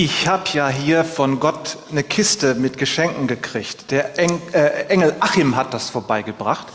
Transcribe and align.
Ich 0.00 0.28
habe 0.28 0.44
ja 0.52 0.68
hier 0.68 1.02
von 1.02 1.40
Gott 1.40 1.76
eine 1.90 2.04
Kiste 2.04 2.54
mit 2.54 2.78
Geschenken 2.78 3.26
gekriegt. 3.26 3.90
Der 3.90 4.16
Eng, 4.16 4.40
äh, 4.52 4.84
Engel 4.84 5.16
Achim 5.18 5.56
hat 5.56 5.74
das 5.74 5.90
vorbeigebracht. 5.90 6.68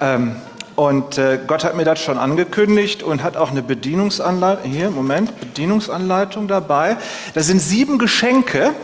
Ähm, 0.00 0.36
und 0.76 1.18
äh, 1.18 1.40
Gott 1.44 1.64
hat 1.64 1.74
mir 1.74 1.84
das 1.84 1.98
schon 1.98 2.18
angekündigt 2.18 3.02
und 3.02 3.24
hat 3.24 3.36
auch 3.36 3.50
eine 3.50 3.64
Bedienungsanleitung, 3.64 4.70
hier, 4.70 4.90
Moment, 4.92 5.40
Bedienungsanleitung 5.40 6.46
dabei. 6.46 6.98
Da 7.34 7.42
sind 7.42 7.58
sieben 7.58 7.98
Geschenke, 7.98 8.74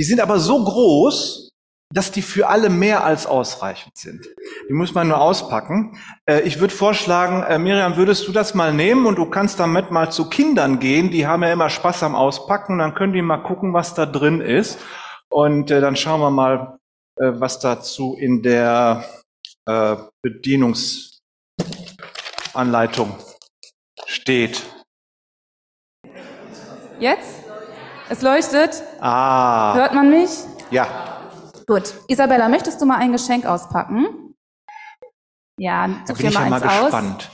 die 0.00 0.04
sind 0.04 0.18
aber 0.22 0.38
so 0.38 0.64
groß, 0.64 1.47
dass 1.90 2.12
die 2.12 2.22
für 2.22 2.48
alle 2.48 2.68
mehr 2.68 3.04
als 3.04 3.26
ausreichend 3.26 3.96
sind. 3.96 4.28
Die 4.68 4.74
muss 4.74 4.94
man 4.94 5.08
nur 5.08 5.20
auspacken. 5.20 5.98
Äh, 6.26 6.42
ich 6.42 6.60
würde 6.60 6.74
vorschlagen, 6.74 7.42
äh, 7.42 7.58
Miriam, 7.58 7.96
würdest 7.96 8.28
du 8.28 8.32
das 8.32 8.54
mal 8.54 8.74
nehmen 8.74 9.06
und 9.06 9.16
du 9.16 9.30
kannst 9.30 9.58
damit 9.58 9.90
mal 9.90 10.12
zu 10.12 10.28
Kindern 10.28 10.80
gehen. 10.80 11.10
Die 11.10 11.26
haben 11.26 11.42
ja 11.42 11.50
immer 11.52 11.70
Spaß 11.70 12.02
am 12.02 12.14
Auspacken. 12.14 12.78
Dann 12.78 12.94
können 12.94 13.14
die 13.14 13.22
mal 13.22 13.38
gucken, 13.38 13.72
was 13.72 13.94
da 13.94 14.04
drin 14.04 14.42
ist. 14.42 14.78
Und 15.30 15.70
äh, 15.70 15.80
dann 15.80 15.96
schauen 15.96 16.20
wir 16.20 16.30
mal, 16.30 16.74
was 17.20 17.58
dazu 17.58 18.16
in 18.16 18.44
der 18.44 19.04
Bedienungsanleitung 20.22 23.16
steht. 24.06 24.62
Jetzt? 27.00 27.42
Es 28.08 28.22
leuchtet? 28.22 28.84
Ah. 29.00 29.74
Hört 29.74 29.94
man 29.94 30.10
mich? 30.10 30.30
Ja. 30.70 31.17
Gut. 31.68 31.94
Isabella, 32.08 32.48
möchtest 32.48 32.80
du 32.80 32.86
mal 32.86 32.96
ein 32.96 33.12
Geschenk 33.12 33.44
auspacken? 33.44 34.34
Ja, 35.58 35.86
such 36.06 36.06
da 36.06 36.14
bin 36.14 36.26
ich 36.28 36.34
ja 36.34 36.48
mal 36.48 36.60
gespannt. 36.60 37.30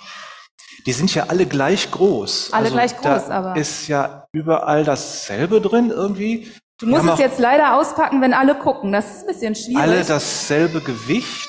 Die 0.86 0.92
sind 0.92 1.14
ja 1.14 1.27
alle 1.28 1.47
gleich 1.47 1.91
groß. 1.91 2.53
Alle 2.53 2.64
also 2.64 2.75
gleich 2.75 2.97
groß, 2.97 3.31
aber. 3.31 3.56
Ist 3.56 3.86
ja 3.86 4.27
überall 4.33 4.84
dasselbe 4.84 5.61
drin 5.61 5.91
irgendwie. 5.91 6.53
Du 6.78 6.86
musst 6.86 7.09
es 7.09 7.20
jetzt 7.20 7.39
leider 7.39 7.77
auspacken, 7.77 8.20
wenn 8.20 8.34
alle 8.34 8.59
gucken. 8.59 8.91
Das 8.91 9.19
ist 9.19 9.20
ein 9.20 9.27
bisschen 9.28 9.55
schwierig. 9.55 9.78
Alle 9.78 10.05
dasselbe 10.05 10.81
Gewicht. 10.81 11.48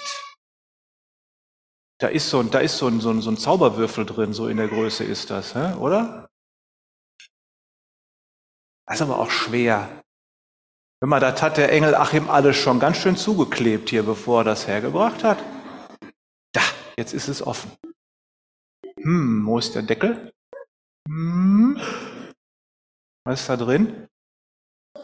Da 1.97 2.07
ist 2.09 2.29
so, 2.29 2.43
da 2.43 2.59
ist 2.59 2.77
so 2.77 2.87
ein, 2.87 3.01
so 3.01 3.09
ein, 3.09 3.21
so 3.21 3.31
ein 3.31 3.37
Zauberwürfel 3.37 4.05
drin, 4.05 4.33
so 4.33 4.47
in 4.47 4.57
der 4.57 4.67
Größe 4.67 5.03
ist 5.03 5.31
das, 5.31 5.55
hä? 5.55 5.73
oder? 5.75 6.29
Das 8.85 8.97
ist 8.97 9.01
aber 9.01 9.17
auch 9.17 9.31
schwer. 9.31 10.04
Hör 11.05 11.07
mal, 11.07 11.19
das 11.19 11.39
hat 11.43 11.57
der 11.57 11.71
Engel 11.71 11.93
Achim 11.93 12.31
alles 12.31 12.57
schon 12.57 12.79
ganz 12.79 12.97
schön 12.97 13.15
zugeklebt 13.15 13.91
hier, 13.91 14.01
bevor 14.01 14.41
er 14.41 14.43
das 14.45 14.65
hergebracht 14.65 15.23
hat. 15.23 15.37
Da, 16.51 16.63
jetzt 16.97 17.13
ist 17.13 17.27
es 17.27 17.45
offen. 17.45 17.71
Hm, 18.99 19.45
wo 19.45 19.59
ist 19.59 19.75
der 19.75 19.83
Deckel? 19.83 20.33
Hm, 21.07 21.79
was 23.23 23.41
ist 23.41 23.47
da 23.47 23.55
drin? 23.55 24.07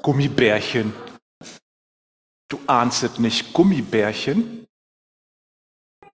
Gummibärchen. 0.01 0.91
Du 2.49 2.59
ahnst 2.65 3.03
es 3.03 3.19
nicht. 3.19 3.53
Gummibärchen. 3.53 4.65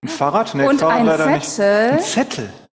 Ein 0.02 0.08
Fahrrad? 0.08 0.54
Nee, 0.54 0.68
Und 0.68 0.80
Fahrrad 0.80 1.18
ein 1.18 1.40
Zettel. 1.40 1.94
Nicht. 1.94 2.18
Ein 2.18 2.26
Zettel. 2.26 2.67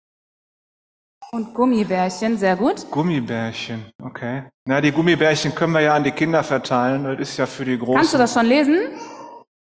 Und 1.35 1.53
Gummibärchen, 1.53 2.39
sehr 2.39 2.55
gut. 2.55 2.89
Gummibärchen, 2.93 3.91
okay. 4.01 4.45
Na, 4.67 4.81
die 4.81 4.93
Gummibärchen 4.93 5.53
können 5.53 5.73
wir 5.73 5.81
ja 5.81 5.93
an 5.93 6.05
die 6.05 6.13
Kinder 6.13 6.45
verteilen. 6.45 7.03
Das 7.03 7.19
ist 7.19 7.37
ja 7.39 7.47
für 7.47 7.65
die 7.65 7.77
Großen. 7.77 7.97
Kannst 7.97 8.15
du 8.15 8.19
das 8.19 8.35
schon 8.35 8.47
lesen? 8.47 8.79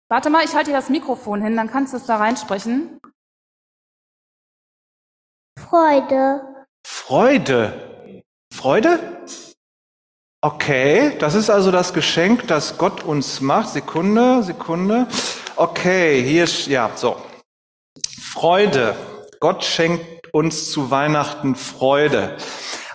Warte 0.09 0.31
mal, 0.31 0.45
ich 0.45 0.53
halte 0.53 0.71
dir 0.71 0.77
das 0.77 0.89
Mikrofon 0.89 1.41
hin, 1.43 1.57
dann 1.57 1.71
kannst 1.71 1.93
du 1.93 1.99
es 1.99 2.07
da 2.07 2.17
reinsprechen. 2.17 2.99
Freude. 5.61 6.67
Freude. 6.85 8.25
Freude? 8.53 9.23
Okay, 10.41 11.17
das 11.21 11.37
ist 11.37 11.51
also 11.51 11.71
das 11.71 11.95
Geschenk, 11.95 12.49
das 12.49 12.79
Gott 12.79 13.05
uns 13.05 13.41
macht. 13.41 13.69
Sekunde, 13.69 14.43
Sekunde. 14.43 15.07
Okay, 15.55 16.21
hier 16.21 16.43
ist, 16.43 16.67
ja, 16.67 16.91
so. 16.97 17.17
Freude. 18.21 18.97
Gott 19.39 19.65
schenkt 19.65 20.20
uns 20.33 20.71
zu 20.71 20.91
Weihnachten 20.91 21.55
Freude. 21.55 22.37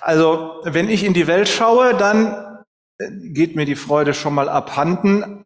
Also 0.02 0.62
wenn 0.64 0.90
ich 0.90 1.04
in 1.04 1.14
die 1.14 1.28
Welt 1.28 1.50
schaue, 1.50 1.96
dann 1.96 2.64
äh, 3.00 3.10
geht 3.12 3.56
mir 3.56 3.66
die 3.66 3.76
Freude 3.76 4.14
schon 4.14 4.34
mal 4.34 4.50
abhanden. 4.50 5.46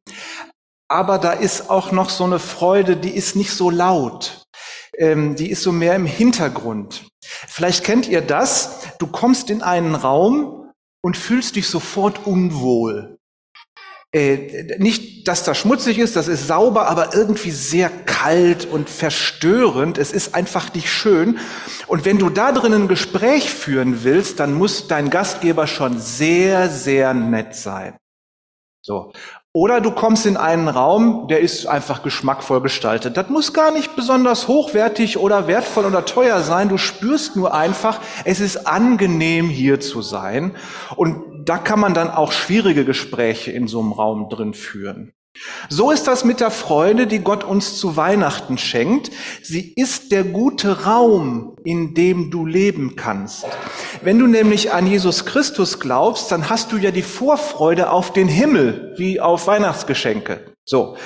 Aber 0.90 1.20
da 1.20 1.34
ist 1.34 1.70
auch 1.70 1.92
noch 1.92 2.10
so 2.10 2.24
eine 2.24 2.40
Freude, 2.40 2.98
die 2.98 3.16
ist 3.16 3.36
nicht 3.36 3.52
so 3.52 3.70
laut. 3.70 4.46
Ähm, 4.98 5.36
die 5.36 5.52
ist 5.52 5.62
so 5.62 5.72
mehr 5.72 5.96
im 5.96 6.06
Hintergrund. 6.06 7.08
Vielleicht 7.24 7.84
kennt 7.84 8.08
ihr 8.08 8.22
das. 8.22 8.88
Du 8.98 9.08
kommst 9.08 9.50
in 9.50 9.62
einen 9.62 9.96
Raum 9.96 10.72
und 11.02 11.16
fühlst 11.16 11.56
dich 11.56 11.68
sofort 11.68 12.26
unwohl. 12.26 13.19
Äh, 14.12 14.76
nicht, 14.80 15.28
dass 15.28 15.44
das 15.44 15.60
schmutzig 15.60 16.00
ist, 16.00 16.16
das 16.16 16.28
ist 16.28 16.48
sauber, 16.48 16.88
aber 16.88 17.14
irgendwie 17.14 17.52
sehr 17.52 17.90
kalt 17.90 18.66
und 18.66 18.90
verstörend. 18.90 20.00
Es 20.00 20.12
ist 20.12 20.34
einfach 20.34 20.74
nicht 20.74 20.90
schön. 20.90 21.38
Und 21.86 22.06
wenn 22.06 22.18
du 22.18 22.32
da 22.32 22.52
drin 22.52 22.74
ein 22.74 22.88
Gespräch 22.88 23.52
führen 23.52 24.04
willst, 24.04 24.40
dann 24.40 24.54
muss 24.54 24.88
dein 24.88 25.12
Gastgeber 25.12 25.68
schon 25.68 26.00
sehr, 26.00 26.70
sehr 26.70 27.14
nett 27.14 27.56
sein. 27.56 27.98
So. 28.82 29.12
Oder 29.52 29.82
du 29.82 29.92
kommst 29.92 30.26
in 30.26 30.38
einen 30.38 30.68
Raum, 30.68 31.28
der 31.28 31.40
ist 31.40 31.66
einfach 31.66 32.02
geschmackvoll 32.02 32.62
gestaltet. 32.62 33.18
Das 33.18 33.30
muss 33.30 33.52
gar 33.52 33.72
nicht 33.72 33.96
besonders 33.96 34.48
hochwertig 34.48 35.18
oder 35.18 35.48
wertvoll 35.48 35.86
oder 35.86 36.06
teuer 36.06 36.42
sein. 36.42 36.70
Du 36.70 36.78
spürst 36.78 37.36
nur 37.36 37.54
einfach, 37.54 38.00
es 38.26 38.40
ist 38.40 38.68
angenehm 38.68 39.50
hier 39.50 39.80
zu 39.80 40.04
sein. 40.04 40.56
Und 40.96 41.29
da 41.50 41.58
kann 41.58 41.80
man 41.80 41.96
dann 41.96 42.12
auch 42.12 42.32
schwierige 42.32 42.86
Gespräche 42.86 43.52
in 43.52 43.68
so 43.68 43.80
einem 43.80 43.92
Raum 43.92 44.30
drin 44.30 44.54
führen. 44.54 45.14
So 45.68 45.90
ist 45.90 46.04
das 46.04 46.24
mit 46.24 46.42
der 46.42 46.52
Freude, 46.52 47.08
die 47.08 47.20
Gott 47.20 47.44
uns 47.44 47.80
zu 47.80 47.98
Weihnachten 47.98 48.60
schenkt. 48.60 49.10
Sie 49.42 49.74
ist 49.74 50.12
der 50.12 50.24
gute 50.24 50.86
Raum, 50.86 51.56
in 51.64 51.96
dem 51.96 52.30
du 52.30 52.46
leben 52.46 52.96
kannst. 52.96 53.48
Wenn 54.04 54.20
du 54.20 54.28
nämlich 54.28 54.74
an 54.74 54.86
Jesus 54.86 55.26
Christus 55.26 55.80
glaubst, 55.80 56.32
dann 56.32 56.52
hast 56.52 56.72
du 56.72 56.78
ja 56.78 56.92
die 56.92 57.02
Vorfreude 57.02 57.90
auf 57.90 58.14
den 58.14 58.28
Himmel, 58.28 58.94
wie 58.98 59.20
auf 59.20 59.48
Weihnachtsgeschenke. 59.48 60.54
So. 60.66 60.98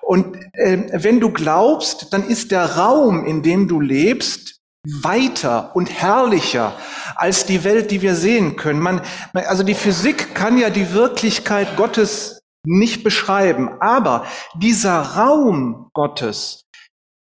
Und 0.00 0.36
äh, 0.54 0.78
wenn 0.94 1.20
du 1.20 1.30
glaubst, 1.30 2.12
dann 2.12 2.26
ist 2.26 2.50
der 2.50 2.76
Raum, 2.76 3.24
in 3.24 3.42
dem 3.42 3.68
du 3.68 3.80
lebst, 3.80 4.61
weiter 4.84 5.74
und 5.76 5.90
herrlicher 5.90 6.74
als 7.14 7.46
die 7.46 7.62
Welt, 7.64 7.90
die 7.90 8.02
wir 8.02 8.16
sehen 8.16 8.56
können. 8.56 8.80
Man, 8.80 9.02
also 9.32 9.62
die 9.62 9.74
Physik 9.74 10.34
kann 10.34 10.58
ja 10.58 10.70
die 10.70 10.92
Wirklichkeit 10.92 11.76
Gottes 11.76 12.40
nicht 12.64 13.04
beschreiben. 13.04 13.80
Aber 13.80 14.26
dieser 14.56 15.00
Raum 15.00 15.90
Gottes, 15.94 16.64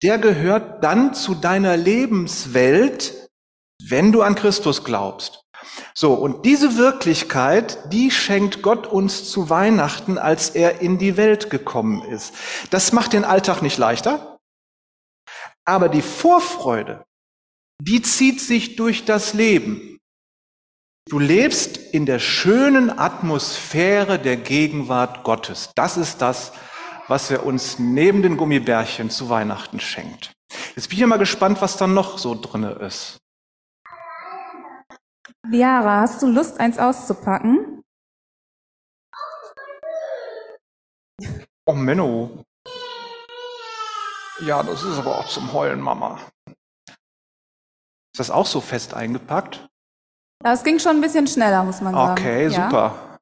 der 0.02 0.18
gehört 0.18 0.82
dann 0.82 1.14
zu 1.14 1.34
deiner 1.34 1.76
Lebenswelt, 1.76 3.28
wenn 3.88 4.12
du 4.12 4.22
an 4.22 4.34
Christus 4.34 4.84
glaubst. 4.84 5.42
So, 5.94 6.14
und 6.14 6.44
diese 6.44 6.76
Wirklichkeit, 6.76 7.78
die 7.92 8.10
schenkt 8.10 8.62
Gott 8.62 8.86
uns 8.86 9.30
zu 9.30 9.48
Weihnachten, 9.48 10.18
als 10.18 10.50
er 10.50 10.80
in 10.80 10.98
die 10.98 11.16
Welt 11.16 11.50
gekommen 11.50 12.02
ist. 12.02 12.34
Das 12.70 12.92
macht 12.92 13.12
den 13.12 13.24
Alltag 13.24 13.62
nicht 13.62 13.78
leichter, 13.78 14.38
aber 15.64 15.88
die 15.88 16.02
Vorfreude, 16.02 17.04
die 17.86 18.00
zieht 18.00 18.40
sich 18.40 18.76
durch 18.76 19.04
das 19.04 19.34
Leben. 19.34 19.98
Du 21.06 21.18
lebst 21.18 21.76
in 21.76 22.06
der 22.06 22.18
schönen 22.18 22.98
Atmosphäre 22.98 24.18
der 24.18 24.38
Gegenwart 24.38 25.22
Gottes. 25.22 25.70
Das 25.74 25.98
ist 25.98 26.22
das, 26.22 26.52
was 27.08 27.30
er 27.30 27.44
uns 27.44 27.78
neben 27.78 28.22
den 28.22 28.38
Gummibärchen 28.38 29.10
zu 29.10 29.28
Weihnachten 29.28 29.80
schenkt. 29.80 30.32
Jetzt 30.74 30.88
bin 30.88 30.98
ich 30.98 31.06
mal 31.06 31.18
gespannt, 31.18 31.60
was 31.60 31.76
da 31.76 31.86
noch 31.86 32.16
so 32.16 32.34
drinne 32.34 32.72
ist. 32.72 33.18
Liara, 35.46 36.00
hast 36.00 36.22
du 36.22 36.26
Lust, 36.26 36.58
eins 36.58 36.78
auszupacken? 36.78 37.82
Oh 41.66 41.74
Menno. 41.74 42.44
Ja, 44.40 44.62
das 44.62 44.82
ist 44.82 44.98
aber 44.98 45.18
auch 45.18 45.28
zum 45.28 45.52
Heulen, 45.52 45.80
Mama. 45.80 46.18
Ist 48.14 48.20
das 48.20 48.30
auch 48.30 48.46
so 48.46 48.60
fest 48.60 48.94
eingepackt? 48.94 49.66
Das 50.44 50.62
ging 50.62 50.78
schon 50.78 50.96
ein 50.96 51.00
bisschen 51.00 51.26
schneller, 51.26 51.64
muss 51.64 51.80
man 51.80 51.94
sagen. 51.94 52.12
Okay, 52.12 52.44
ja. 52.44 52.50
super. 52.50 53.18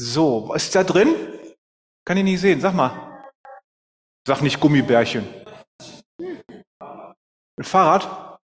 So, 0.00 0.48
was 0.48 0.64
ist 0.64 0.74
da 0.74 0.82
drin? 0.82 1.14
Kann 2.04 2.16
ich 2.16 2.24
nicht 2.24 2.40
sehen, 2.40 2.60
sag 2.60 2.74
mal. 2.74 3.22
Sag 4.26 4.42
nicht 4.42 4.58
Gummibärchen. 4.58 5.28
Ein 6.20 7.62
Fahrrad? 7.62 8.40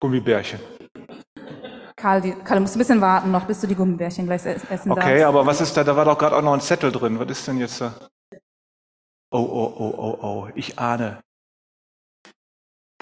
Gummibärchen. 0.00 0.58
Karl, 1.94 2.20
die, 2.20 2.32
Karl, 2.32 2.56
du 2.56 2.62
musst 2.62 2.74
ein 2.74 2.80
bisschen 2.80 3.00
warten 3.00 3.30
noch, 3.30 3.44
bis 3.44 3.60
du 3.60 3.68
die 3.68 3.76
Gummibärchen 3.76 4.26
gleich 4.26 4.44
essen 4.44 4.66
darfst. 4.68 4.88
Okay, 4.88 5.22
aber 5.22 5.46
was 5.46 5.60
ist 5.60 5.76
da? 5.76 5.84
Da 5.84 5.94
war 5.94 6.04
doch 6.04 6.18
gerade 6.18 6.34
auch 6.36 6.42
noch 6.42 6.54
ein 6.54 6.60
Zettel 6.60 6.90
drin. 6.90 7.16
Was 7.16 7.30
ist 7.30 7.46
denn 7.46 7.58
jetzt 7.58 7.80
da? 7.80 7.94
Oh, 9.30 9.38
oh, 9.38 9.74
oh, 9.78 9.94
oh, 9.96 10.18
oh. 10.20 10.48
Ich 10.56 10.80
ahne. 10.80 11.22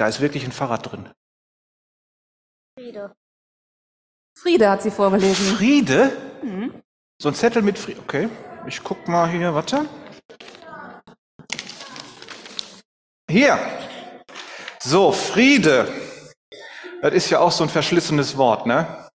Da 0.00 0.08
ist 0.08 0.22
wirklich 0.22 0.46
ein 0.46 0.52
Fahrrad 0.52 0.90
drin. 0.90 1.10
Friede. 2.74 3.14
Friede 4.34 4.70
hat 4.70 4.80
sie 4.80 4.90
vorgelesen. 4.90 5.54
Friede? 5.54 6.16
So 7.20 7.28
ein 7.28 7.34
Zettel 7.34 7.60
mit 7.60 7.78
Friede. 7.78 8.00
Okay, 8.00 8.30
ich 8.66 8.82
guck 8.82 9.06
mal 9.08 9.28
hier, 9.28 9.54
warte. 9.54 9.86
Hier. 13.30 13.58
So, 14.78 15.12
Friede. 15.12 15.86
Das 17.02 17.12
ist 17.12 17.28
ja 17.28 17.40
auch 17.40 17.52
so 17.52 17.64
ein 17.64 17.68
verschlissenes 17.68 18.38
Wort, 18.38 18.64
ne? 18.64 19.10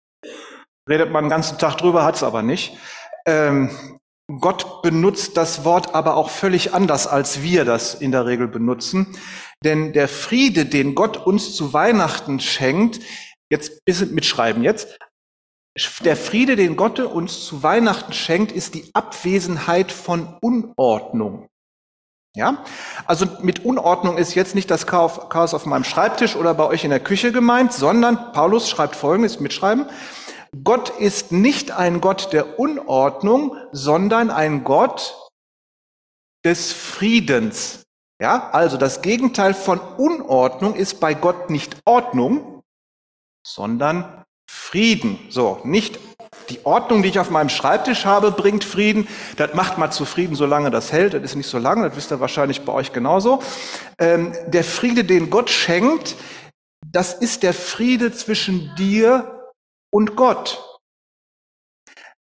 Redet 0.90 1.12
man 1.12 1.26
den 1.26 1.30
ganzen 1.30 1.60
Tag 1.60 1.78
drüber, 1.78 2.04
hat's 2.04 2.24
aber 2.24 2.42
nicht. 2.42 2.76
Ähm, 3.28 4.00
Gott 4.40 4.82
benutzt 4.82 5.38
das 5.38 5.64
Wort 5.64 5.94
aber 5.94 6.16
auch 6.16 6.32
völlig 6.32 6.74
anders, 6.74 7.06
als 7.06 7.44
wir 7.44 7.66
das 7.66 7.94
in 7.94 8.12
der 8.12 8.26
Regel 8.26 8.48
benutzen. 8.48 9.16
Denn 9.64 9.94
der 9.94 10.08
Friede, 10.08 10.66
den 10.66 10.96
Gott 10.96 11.18
uns 11.18 11.56
zu 11.56 11.74
Weihnachten 11.74 12.40
schenkt, 12.40 13.00
jetzt 13.52 13.86
bisschen 13.86 14.14
mitschreiben 14.14 14.64
jetzt, 14.64 14.98
der 16.04 16.18
Friede, 16.18 16.56
den 16.56 16.76
Gott 16.76 17.00
uns 17.00 17.46
zu 17.46 17.64
Weihnachten 17.64 18.12
schenkt, 18.12 18.52
ist 18.52 18.76
die 18.76 18.90
Abwesenheit 18.94 19.92
von 19.92 20.38
Unordnung. 20.42 21.48
Ja, 22.36 22.64
also 23.06 23.26
mit 23.42 23.66
Unordnung 23.66 24.18
ist 24.18 24.36
jetzt 24.36 24.56
nicht 24.56 24.72
das 24.72 24.88
Chaos 24.88 25.54
auf 25.54 25.66
meinem 25.66 25.84
Schreibtisch 25.84 26.36
oder 26.38 26.54
bei 26.54 26.66
euch 26.66 26.86
in 26.86 26.90
der 26.90 27.02
Küche 27.02 27.32
gemeint, 27.34 27.74
sondern 27.74 28.32
Paulus 28.32 28.70
schreibt 28.70 28.96
Folgendes, 28.96 29.42
mitschreiben. 29.42 29.90
Gott 30.64 30.90
ist 30.90 31.32
nicht 31.32 31.72
ein 31.72 32.02
Gott 32.02 32.32
der 32.34 32.58
Unordnung, 32.60 33.56
sondern 33.72 34.30
ein 34.30 34.64
Gott 34.64 35.30
des 36.46 36.72
Friedens. 36.74 37.84
Ja, 38.22 38.52
also 38.52 38.78
das 38.78 39.02
Gegenteil 39.02 39.56
von 39.56 39.80
Unordnung 39.80 40.76
ist 40.76 41.00
bei 41.00 41.16
Gott 41.16 41.50
nicht 41.50 41.78
Ordnung, 41.86 42.62
sondern 43.44 44.24
Frieden. 44.48 45.18
So, 45.32 45.60
nicht 45.64 46.00
die 46.52 46.64
Ordnung, 46.64 47.02
die 47.02 47.10
ich 47.10 47.18
auf 47.18 47.32
meinem 47.32 47.50
Schreibtisch 47.50 48.06
habe, 48.06 48.30
bringt 48.30 48.64
Frieden. 48.64 49.08
Das 49.38 49.56
macht 49.56 49.80
mal 49.80 49.90
zufrieden, 49.90 50.36
solange 50.36 50.70
das 50.70 50.92
hält. 50.92 51.16
Das 51.16 51.24
ist 51.24 51.36
nicht 51.36 51.50
so 51.50 51.58
lange, 51.58 51.88
das 51.88 51.98
wisst 51.98 52.12
ihr 52.12 52.20
wahrscheinlich 52.20 52.64
bei 52.64 52.74
euch 52.74 52.94
genauso. 52.94 53.42
Ähm, 53.98 54.36
der 54.46 54.64
Friede, 54.64 55.04
den 55.04 55.32
Gott 55.32 55.50
schenkt, 55.50 56.16
das 56.86 57.16
ist 57.16 57.42
der 57.42 57.56
Friede 57.56 58.14
zwischen 58.14 58.76
dir 58.76 59.50
und 59.92 60.16
Gott. 60.16 60.71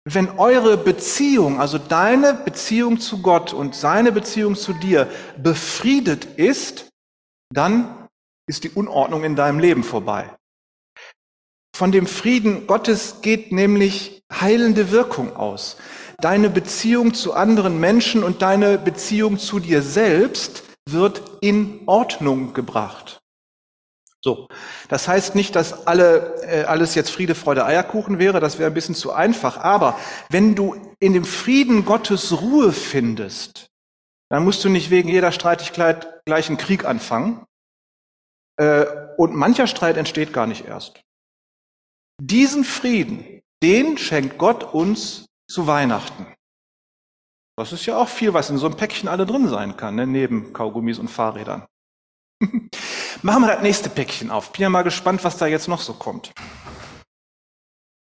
Wenn 0.09 0.39
eure 0.39 0.77
Beziehung, 0.77 1.59
also 1.59 1.79
deine 1.79 2.33
Beziehung 2.33 3.01
zu 3.01 3.23
Gott 3.23 3.53
und 3.53 3.75
seine 3.75 4.13
Beziehung 4.13 4.55
zu 4.55 4.73
dir 4.73 5.11
befriedet 5.37 6.25
ist, 6.37 6.89
dann 7.53 8.07
ist 8.49 8.63
die 8.63 8.71
Unordnung 8.71 9.25
in 9.25 9.35
deinem 9.35 9.59
Leben 9.59 9.83
vorbei. 9.83 10.33
Von 11.77 11.91
dem 11.91 12.07
Frieden 12.07 12.69
Gottes 12.69 13.21
geht 13.21 13.51
nämlich 13.51 14.23
heilende 14.33 14.93
Wirkung 14.93 15.35
aus. 15.35 15.77
Deine 16.19 16.51
Beziehung 16.51 17.13
zu 17.13 17.35
anderen 17.35 17.81
Menschen 17.81 18.23
und 18.23 18.43
deine 18.43 18.79
Beziehung 18.79 19.41
zu 19.41 19.59
dir 19.59 19.83
selbst 19.83 20.63
wird 20.89 21.21
in 21.41 21.81
Ordnung 21.87 22.55
gebracht. 22.55 23.19
So, 24.27 24.49
das 24.89 25.07
heißt 25.07 25.37
nicht, 25.37 25.55
dass 25.55 25.87
alle, 25.87 26.43
äh, 26.43 26.65
alles 26.65 26.97
jetzt 26.97 27.11
Friede, 27.11 27.37
Freude, 27.37 27.65
Eierkuchen 27.65 28.19
wäre, 28.19 28.41
das 28.41 28.59
wäre 28.59 28.69
ein 28.69 28.75
bisschen 28.75 28.97
zu 28.97 29.13
einfach. 29.13 29.59
Aber 29.59 29.97
wenn 30.31 30.57
du 30.57 30.75
in 30.99 31.13
dem 31.13 31.25
Frieden 31.25 31.85
Gottes 31.85 32.43
Ruhe 32.43 32.73
findest, 32.73 33.69
dann 34.29 34.43
musst 34.43 34.65
du 34.65 34.69
nicht 34.69 34.91
wegen 34.91 35.09
jeder 35.09 35.31
Streitigkeit 35.31 36.25
gleich 36.25 36.49
einen 36.49 36.59
Krieg 36.59 36.85
anfangen. 36.85 37.45
Äh, 38.57 38.87
und 39.17 39.37
mancher 39.37 39.69
Streit 39.69 39.97
entsteht 39.97 40.33
gar 40.33 40.49
nicht 40.49 40.67
erst. 40.67 41.01
Diesen 42.21 42.65
Frieden, 42.65 43.43
den 43.63 43.97
schenkt 43.97 44.39
Gott 44.39 44.65
uns 44.65 45.27
zu 45.49 45.69
Weihnachten. 45.69 46.35
Das 47.57 47.73
ist 47.73 47.87
ja 47.87 47.97
auch 47.97 48.09
viel, 48.09 48.35
was 48.35 48.51
in 48.51 48.59
so 48.59 48.67
einem 48.67 48.77
Päckchen 48.77 49.09
alle 49.09 49.25
drin 49.25 49.47
sein 49.47 49.77
kann, 49.77 49.95
ne? 49.95 50.05
neben 50.05 50.53
Kaugummis 50.53 50.99
und 50.99 51.13
Fahrrädern. 51.13 51.65
Machen 53.23 53.43
wir 53.43 53.55
das 53.55 53.63
nächste 53.63 53.89
Päckchen 53.89 54.31
auf. 54.31 54.53
Bin 54.53 54.63
ja 54.63 54.69
mal 54.69 54.83
gespannt, 54.83 55.25
was 55.25 55.37
da 55.39 55.47
jetzt 55.47 55.69
noch 55.69 55.81
so 55.81 55.95
kommt. 55.95 56.33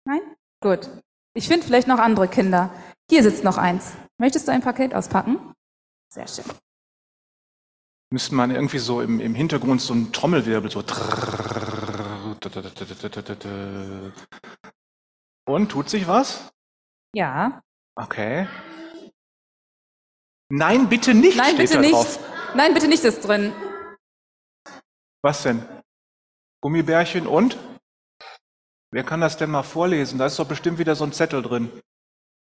Nein? 0.06 0.22
Gut. 0.62 0.90
Ich 1.36 1.48
finde 1.48 1.66
vielleicht 1.66 1.88
noch 1.88 2.00
andere 2.00 2.28
Kinder. 2.28 2.74
Hier 3.10 3.24
sitzt 3.24 3.44
noch 3.44 3.58
eins. 3.58 3.94
Möchtest 4.20 4.48
du 4.48 4.52
ein 4.52 4.62
Paket 4.62 4.94
auspacken? 4.94 5.54
Sehr 6.10 6.28
schön. 6.28 6.46
Müsste 8.12 8.36
man 8.36 8.52
irgendwie 8.52 8.78
so 8.78 9.02
im, 9.02 9.20
im 9.20 9.34
Hintergrund 9.34 9.82
so 9.82 9.94
einen 9.94 10.12
Trommelwirbel 10.14 10.70
so. 10.70 10.84
Und 15.46 15.70
tut 15.70 15.90
sich 15.90 16.08
was? 16.08 16.52
Ja. 17.16 17.62
Okay. 17.96 18.48
Nein, 20.50 20.90
bitte 20.90 21.14
nicht. 21.14 21.38
Nein, 21.38 21.58
bitte 21.58 21.80
nicht. 21.80 21.94
Drauf. 21.94 22.20
Nein, 22.56 22.74
bitte 22.74 22.88
nicht 22.88 23.04
ist 23.04 23.22
drin. 23.28 23.52
Was 25.24 25.44
denn? 25.44 25.66
Gummibärchen 26.62 27.28
und? 27.28 27.58
Wer 28.92 29.04
kann 29.04 29.22
das 29.22 29.38
denn 29.38 29.50
mal 29.50 29.64
vorlesen? 29.64 30.20
Da 30.20 30.26
ist 30.28 30.38
doch 30.38 30.48
bestimmt 30.48 30.78
wieder 30.78 30.96
so 30.96 31.06
ein 31.06 31.14
Zettel 31.14 31.42
drin. 31.42 31.72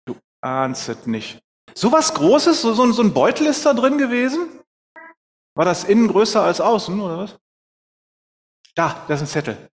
Du 0.06 0.16
ahnst 0.40 0.88
es 0.88 1.06
nicht. 1.06 1.40
So 1.74 1.92
was 1.92 2.14
Großes, 2.14 2.62
so, 2.62 2.72
so, 2.72 2.90
so 2.92 3.02
ein 3.02 3.12
Beutel 3.12 3.46
ist 3.46 3.66
da 3.66 3.74
drin 3.74 3.98
gewesen? 3.98 4.60
War 5.54 5.64
das 5.64 5.84
innen 5.84 6.08
größer 6.08 6.42
als 6.42 6.60
außen, 6.60 6.98
oder 7.00 7.18
was? 7.18 7.38
Da, 8.74 9.04
da 9.06 9.14
ist 9.14 9.20
ein 9.20 9.26
Zettel. 9.26 9.68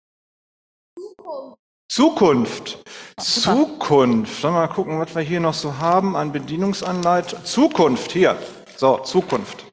Zukunft. 1.89 2.83
Zukunft. 3.19 4.41
Sollen 4.41 4.53
wir 4.55 4.67
mal 4.67 4.73
gucken, 4.73 4.99
was 4.99 5.15
wir 5.15 5.21
hier 5.21 5.39
noch 5.39 5.53
so 5.53 5.77
haben 5.77 6.15
an 6.15 6.31
Bedienungsanleitung. 6.31 7.45
Zukunft, 7.45 8.11
hier. 8.11 8.37
So, 8.75 8.97
Zukunft. 8.99 9.65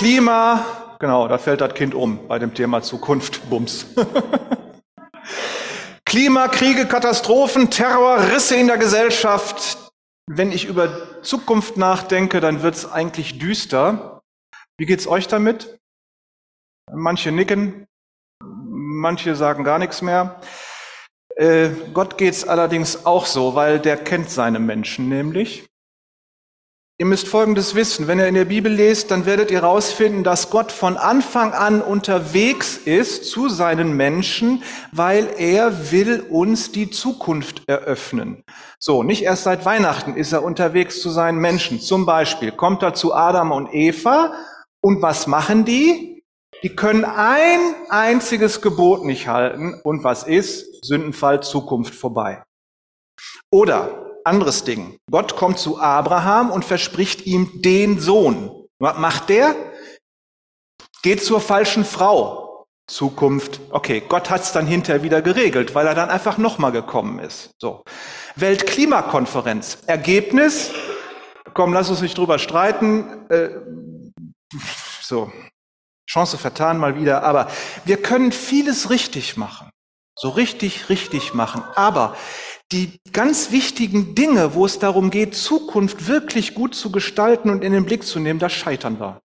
Klima, 0.00 0.96
genau, 0.98 1.28
da 1.28 1.36
fällt 1.36 1.60
das 1.60 1.74
Kind 1.74 1.94
um 1.94 2.26
bei 2.26 2.38
dem 2.38 2.54
Thema 2.54 2.80
Zukunft. 2.80 3.50
Bums. 3.50 3.84
Klima, 6.06 6.48
Kriege, 6.48 6.86
Katastrophen, 6.86 7.68
Terror, 7.68 8.18
Risse 8.32 8.56
in 8.56 8.68
der 8.68 8.78
Gesellschaft. 8.78 9.92
Wenn 10.26 10.52
ich 10.52 10.64
über 10.64 11.20
Zukunft 11.20 11.76
nachdenke, 11.76 12.40
dann 12.40 12.62
wird 12.62 12.76
es 12.76 12.90
eigentlich 12.90 13.38
düster. 13.38 14.22
Wie 14.78 14.86
geht's 14.86 15.06
euch 15.06 15.28
damit? 15.28 15.78
Manche 16.90 17.30
nicken, 17.30 17.86
manche 18.42 19.36
sagen 19.36 19.64
gar 19.64 19.78
nichts 19.78 20.00
mehr. 20.00 20.40
Äh, 21.36 21.72
Gott 21.92 22.16
geht's 22.16 22.48
allerdings 22.48 23.04
auch 23.04 23.26
so, 23.26 23.54
weil 23.54 23.78
der 23.78 23.98
kennt 23.98 24.30
seine 24.30 24.60
Menschen 24.60 25.10
nämlich. 25.10 25.69
Ihr 27.00 27.06
müsst 27.06 27.28
Folgendes 27.28 27.74
wissen, 27.74 28.08
wenn 28.08 28.18
ihr 28.18 28.26
in 28.26 28.34
der 28.34 28.44
Bibel 28.44 28.70
lest, 28.70 29.10
dann 29.10 29.24
werdet 29.24 29.50
ihr 29.50 29.62
herausfinden, 29.62 30.22
dass 30.22 30.50
Gott 30.50 30.70
von 30.70 30.98
Anfang 30.98 31.54
an 31.54 31.80
unterwegs 31.80 32.76
ist 32.76 33.24
zu 33.24 33.48
seinen 33.48 33.96
Menschen, 33.96 34.62
weil 34.92 35.30
er 35.38 35.92
will 35.92 36.20
uns 36.28 36.72
die 36.72 36.90
Zukunft 36.90 37.66
eröffnen. 37.66 38.44
So, 38.78 39.02
nicht 39.02 39.22
erst 39.22 39.44
seit 39.44 39.64
Weihnachten 39.64 40.14
ist 40.14 40.32
er 40.32 40.42
unterwegs 40.42 41.00
zu 41.00 41.08
seinen 41.08 41.38
Menschen. 41.38 41.80
Zum 41.80 42.04
Beispiel 42.04 42.52
kommt 42.52 42.82
er 42.82 42.92
zu 42.92 43.14
Adam 43.14 43.50
und 43.50 43.72
Eva 43.72 44.34
und 44.82 45.00
was 45.00 45.26
machen 45.26 45.64
die? 45.64 46.22
Die 46.62 46.76
können 46.76 47.06
ein 47.06 47.60
einziges 47.88 48.60
Gebot 48.60 49.06
nicht 49.06 49.26
halten 49.26 49.80
und 49.84 50.04
was 50.04 50.24
ist? 50.24 50.84
Sündenfall, 50.84 51.42
Zukunft 51.42 51.94
vorbei. 51.94 52.42
Oder 53.50 53.99
anderes 54.24 54.64
Ding. 54.64 54.98
Gott 55.10 55.36
kommt 55.36 55.58
zu 55.58 55.80
Abraham 55.80 56.50
und 56.50 56.64
verspricht 56.64 57.26
ihm 57.26 57.62
den 57.62 57.98
Sohn. 57.98 58.66
Was 58.78 58.98
macht 58.98 59.28
der? 59.28 59.54
Geht 61.02 61.24
zur 61.24 61.40
falschen 61.40 61.84
Frau. 61.84 62.40
Zukunft. 62.90 63.60
Okay, 63.70 64.02
Gott 64.06 64.30
hat 64.30 64.42
es 64.42 64.52
dann 64.52 64.66
hinterher 64.66 65.02
wieder 65.02 65.22
geregelt, 65.22 65.74
weil 65.74 65.86
er 65.86 65.94
dann 65.94 66.10
einfach 66.10 66.38
nochmal 66.38 66.72
gekommen 66.72 67.20
ist. 67.20 67.52
So. 67.58 67.84
Weltklimakonferenz. 68.34 69.78
Ergebnis. 69.86 70.72
Komm, 71.54 71.72
lass 71.72 71.88
uns 71.88 72.00
nicht 72.00 72.18
drüber 72.18 72.38
streiten. 72.38 73.30
Äh, 73.30 73.50
so. 75.00 75.32
Chance 76.08 76.36
vertan 76.36 76.78
mal 76.78 76.96
wieder. 76.96 77.22
Aber 77.22 77.48
wir 77.84 78.02
können 78.02 78.32
vieles 78.32 78.90
richtig 78.90 79.36
machen. 79.36 79.70
So 80.16 80.30
richtig, 80.30 80.88
richtig 80.88 81.32
machen. 81.32 81.62
Aber 81.76 82.16
die 82.72 83.00
ganz 83.12 83.50
wichtigen 83.50 84.14
Dinge, 84.14 84.54
wo 84.54 84.64
es 84.64 84.78
darum 84.78 85.10
geht, 85.10 85.34
Zukunft 85.34 86.06
wirklich 86.06 86.54
gut 86.54 86.74
zu 86.74 86.92
gestalten 86.92 87.50
und 87.50 87.64
in 87.64 87.72
den 87.72 87.84
Blick 87.84 88.04
zu 88.04 88.20
nehmen, 88.20 88.38
da 88.38 88.48
scheitern 88.48 89.00
wir. 89.00 89.20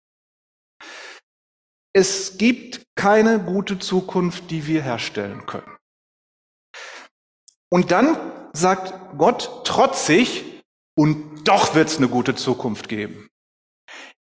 Es 1.95 2.39
gibt 2.39 2.83
keine 2.95 3.41
gute 3.41 3.79
Zukunft, 3.79 4.51
die 4.51 4.67
wir 4.67 4.83
herstellen 4.83 5.45
können. 5.47 5.77
Und 7.71 7.91
dann 7.91 8.17
sagt 8.53 8.93
Gott 9.19 9.67
trotzig, 9.67 10.45
und 10.95 11.49
doch 11.49 11.75
wird 11.75 11.89
es 11.89 11.97
eine 11.97 12.09
gute 12.09 12.35
Zukunft 12.35 12.89
geben. 12.89 13.29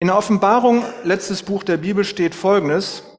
In 0.00 0.08
der 0.08 0.16
Offenbarung, 0.16 0.84
letztes 1.04 1.42
Buch 1.42 1.62
der 1.62 1.76
Bibel, 1.76 2.04
steht 2.04 2.34
Folgendes. 2.34 3.16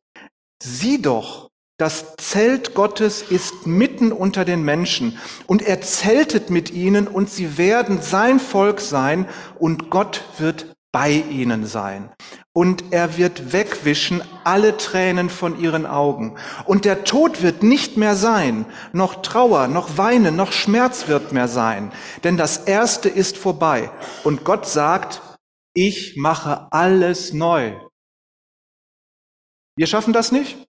Sieh 0.62 1.02
doch, 1.02 1.47
das 1.78 2.16
Zelt 2.18 2.74
Gottes 2.74 3.22
ist 3.22 3.68
mitten 3.68 4.12
unter 4.12 4.46
den 4.46 4.64
Menschen 4.64 5.20
und 5.46 5.62
er 5.62 5.82
zeltet 5.82 6.50
mit 6.50 6.72
ihnen 6.72 7.08
und 7.08 7.30
sie 7.30 7.58
werden 7.58 8.02
sein 8.02 8.40
Volk 8.40 8.82
sein 8.82 9.28
und 9.60 9.92
Gott 9.92 10.24
wird 10.40 10.76
bei 10.92 11.12
ihnen 11.12 11.68
sein. 11.68 12.10
Und 12.54 12.86
er 12.90 13.18
wird 13.18 13.54
wegwischen 13.54 14.24
alle 14.44 14.78
Tränen 14.78 15.30
von 15.30 15.60
ihren 15.60 15.86
Augen. 15.86 16.40
Und 16.66 16.86
der 16.86 17.04
Tod 17.04 17.44
wird 17.44 17.62
nicht 17.62 17.98
mehr 17.98 18.16
sein, 18.16 18.66
noch 18.94 19.22
Trauer, 19.22 19.68
noch 19.68 20.00
Weinen, 20.00 20.36
noch 20.36 20.52
Schmerz 20.52 21.08
wird 21.08 21.34
mehr 21.34 21.48
sein. 21.48 21.92
Denn 22.24 22.36
das 22.36 22.58
Erste 22.58 23.10
ist 23.10 23.38
vorbei. 23.38 23.92
Und 24.24 24.44
Gott 24.44 24.66
sagt, 24.66 25.22
ich 25.76 26.16
mache 26.18 26.68
alles 26.72 27.32
neu. 27.32 27.76
Wir 29.76 29.86
schaffen 29.86 30.14
das 30.14 30.32
nicht? 30.32 30.67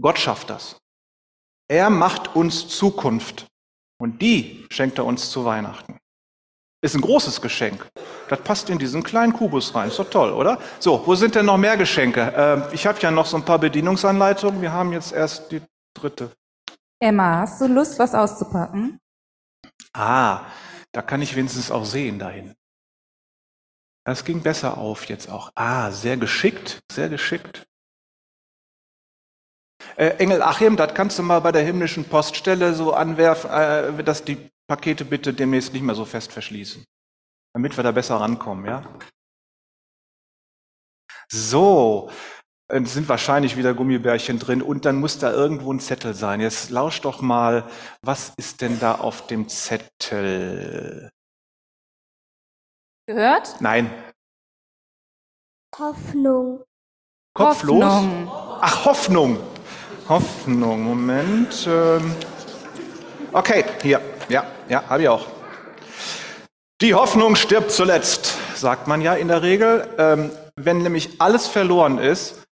Gott 0.00 0.18
schafft 0.18 0.50
das. 0.50 0.76
Er 1.68 1.90
macht 1.90 2.34
uns 2.34 2.68
Zukunft. 2.68 3.46
Und 4.00 4.22
die 4.22 4.66
schenkt 4.70 4.98
er 4.98 5.04
uns 5.04 5.30
zu 5.30 5.44
Weihnachten. 5.44 5.98
Ist 6.80 6.94
ein 6.94 7.00
großes 7.00 7.40
Geschenk. 7.40 7.90
Das 8.28 8.40
passt 8.40 8.70
in 8.70 8.78
diesen 8.78 9.02
kleinen 9.02 9.32
Kubus 9.32 9.74
rein. 9.74 9.88
Ist 9.88 9.98
doch 9.98 10.08
toll, 10.08 10.32
oder? 10.32 10.60
So, 10.78 11.04
wo 11.04 11.16
sind 11.16 11.34
denn 11.34 11.46
noch 11.46 11.56
mehr 11.56 11.76
Geschenke? 11.76 12.20
Äh, 12.20 12.74
ich 12.74 12.86
habe 12.86 13.00
ja 13.00 13.10
noch 13.10 13.26
so 13.26 13.36
ein 13.36 13.44
paar 13.44 13.58
Bedienungsanleitungen. 13.58 14.62
Wir 14.62 14.72
haben 14.72 14.92
jetzt 14.92 15.12
erst 15.12 15.50
die 15.50 15.60
dritte. 15.94 16.30
Emma, 17.00 17.40
hast 17.40 17.60
du 17.60 17.66
Lust, 17.66 17.98
was 17.98 18.14
auszupacken? 18.14 19.00
Ah, 19.92 20.46
da 20.92 21.02
kann 21.02 21.20
ich 21.20 21.34
wenigstens 21.34 21.72
auch 21.72 21.84
sehen 21.84 22.20
dahin. 22.20 22.54
Das 24.04 24.24
ging 24.24 24.42
besser 24.42 24.78
auf 24.78 25.06
jetzt 25.06 25.28
auch. 25.28 25.50
Ah, 25.56 25.90
sehr 25.90 26.16
geschickt, 26.16 26.80
sehr 26.90 27.08
geschickt. 27.08 27.67
Äh, 29.96 30.10
Engel 30.18 30.42
Achim, 30.42 30.76
das 30.76 30.94
kannst 30.94 31.18
du 31.18 31.22
mal 31.22 31.40
bei 31.40 31.52
der 31.52 31.62
himmlischen 31.62 32.04
Poststelle 32.04 32.74
so 32.74 32.92
anwerfen, 32.92 33.50
äh, 33.50 34.04
dass 34.04 34.24
die 34.24 34.50
Pakete 34.68 35.04
bitte 35.04 35.32
demnächst 35.32 35.72
nicht 35.72 35.82
mehr 35.82 35.94
so 35.94 36.04
fest 36.04 36.32
verschließen, 36.32 36.84
damit 37.54 37.76
wir 37.76 37.84
da 37.84 37.92
besser 37.92 38.16
rankommen, 38.16 38.66
ja? 38.66 38.82
So, 41.30 42.10
es 42.70 42.92
sind 42.94 43.08
wahrscheinlich 43.08 43.56
wieder 43.56 43.74
Gummibärchen 43.74 44.38
drin 44.38 44.62
und 44.62 44.84
dann 44.84 44.96
muss 44.96 45.18
da 45.18 45.32
irgendwo 45.32 45.72
ein 45.72 45.80
Zettel 45.80 46.14
sein. 46.14 46.40
Jetzt 46.40 46.70
lausch 46.70 47.00
doch 47.00 47.20
mal, 47.20 47.68
was 48.02 48.32
ist 48.36 48.60
denn 48.60 48.78
da 48.78 48.96
auf 48.96 49.26
dem 49.26 49.48
Zettel? 49.48 51.10
Gehört? 53.06 53.60
Nein. 53.60 53.90
Hoffnung. 55.78 56.62
Kopflos? 57.34 57.84
Hoffnung. 57.84 58.28
Ach, 58.60 58.84
Hoffnung. 58.84 59.47
Hoffnung, 60.08 60.84
Moment. 60.84 61.68
Ähm. 61.70 62.14
Okay, 63.32 63.64
hier. 63.82 64.00
Ja, 64.30 64.46
ja, 64.68 64.82
habe 64.88 65.02
ich 65.02 65.08
auch. 65.08 65.26
Die 66.80 66.94
Hoffnung 66.94 67.36
stirbt 67.36 67.70
zuletzt, 67.70 68.38
sagt 68.54 68.88
man 68.88 69.02
ja 69.02 69.14
in 69.14 69.28
der 69.28 69.42
Regel. 69.42 69.86
Ähm, 69.98 70.30
wenn 70.56 70.78
nämlich 70.78 71.20
alles 71.20 71.46
verloren 71.46 71.98
ist 71.98 72.46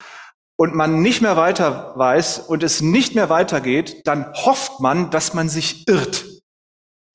und 0.59 0.75
man 0.75 1.01
nicht 1.01 1.23
mehr 1.23 1.39
weiter 1.39 1.93
weiß 1.97 2.41
und 2.41 2.63
es 2.63 2.83
nicht 2.83 3.15
mehr 3.15 3.31
weitergeht, 3.31 4.03
dann 4.05 4.31
hofft 4.35 4.81
man, 4.81 5.11
dass 5.11 5.33
man 5.33 5.49
sich 5.49 5.89
irrt, 5.89 6.25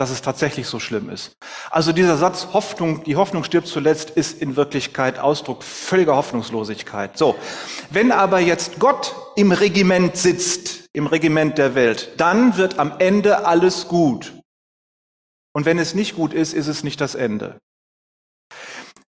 dass 0.01 0.09
es 0.09 0.23
tatsächlich 0.23 0.65
so 0.65 0.79
schlimm 0.79 1.11
ist. 1.11 1.33
Also 1.69 1.91
dieser 1.91 2.17
Satz 2.17 2.47
Hoffnung, 2.53 3.03
die 3.03 3.17
Hoffnung 3.17 3.43
stirbt 3.43 3.67
zuletzt, 3.67 4.09
ist 4.09 4.41
in 4.41 4.55
Wirklichkeit 4.55 5.19
Ausdruck 5.19 5.61
völliger 5.61 6.15
Hoffnungslosigkeit. 6.15 7.19
So. 7.19 7.35
Wenn 7.91 8.11
aber 8.11 8.39
jetzt 8.39 8.79
Gott 8.79 9.13
im 9.35 9.51
Regiment 9.51 10.17
sitzt, 10.17 10.85
im 10.93 11.05
Regiment 11.05 11.59
der 11.59 11.75
Welt, 11.75 12.13
dann 12.17 12.57
wird 12.57 12.79
am 12.79 12.95
Ende 12.97 13.45
alles 13.45 13.87
gut. 13.87 14.33
Und 15.53 15.65
wenn 15.65 15.77
es 15.77 15.93
nicht 15.93 16.15
gut 16.15 16.33
ist, 16.33 16.53
ist 16.53 16.65
es 16.65 16.83
nicht 16.83 16.99
das 16.99 17.13
Ende. 17.13 17.59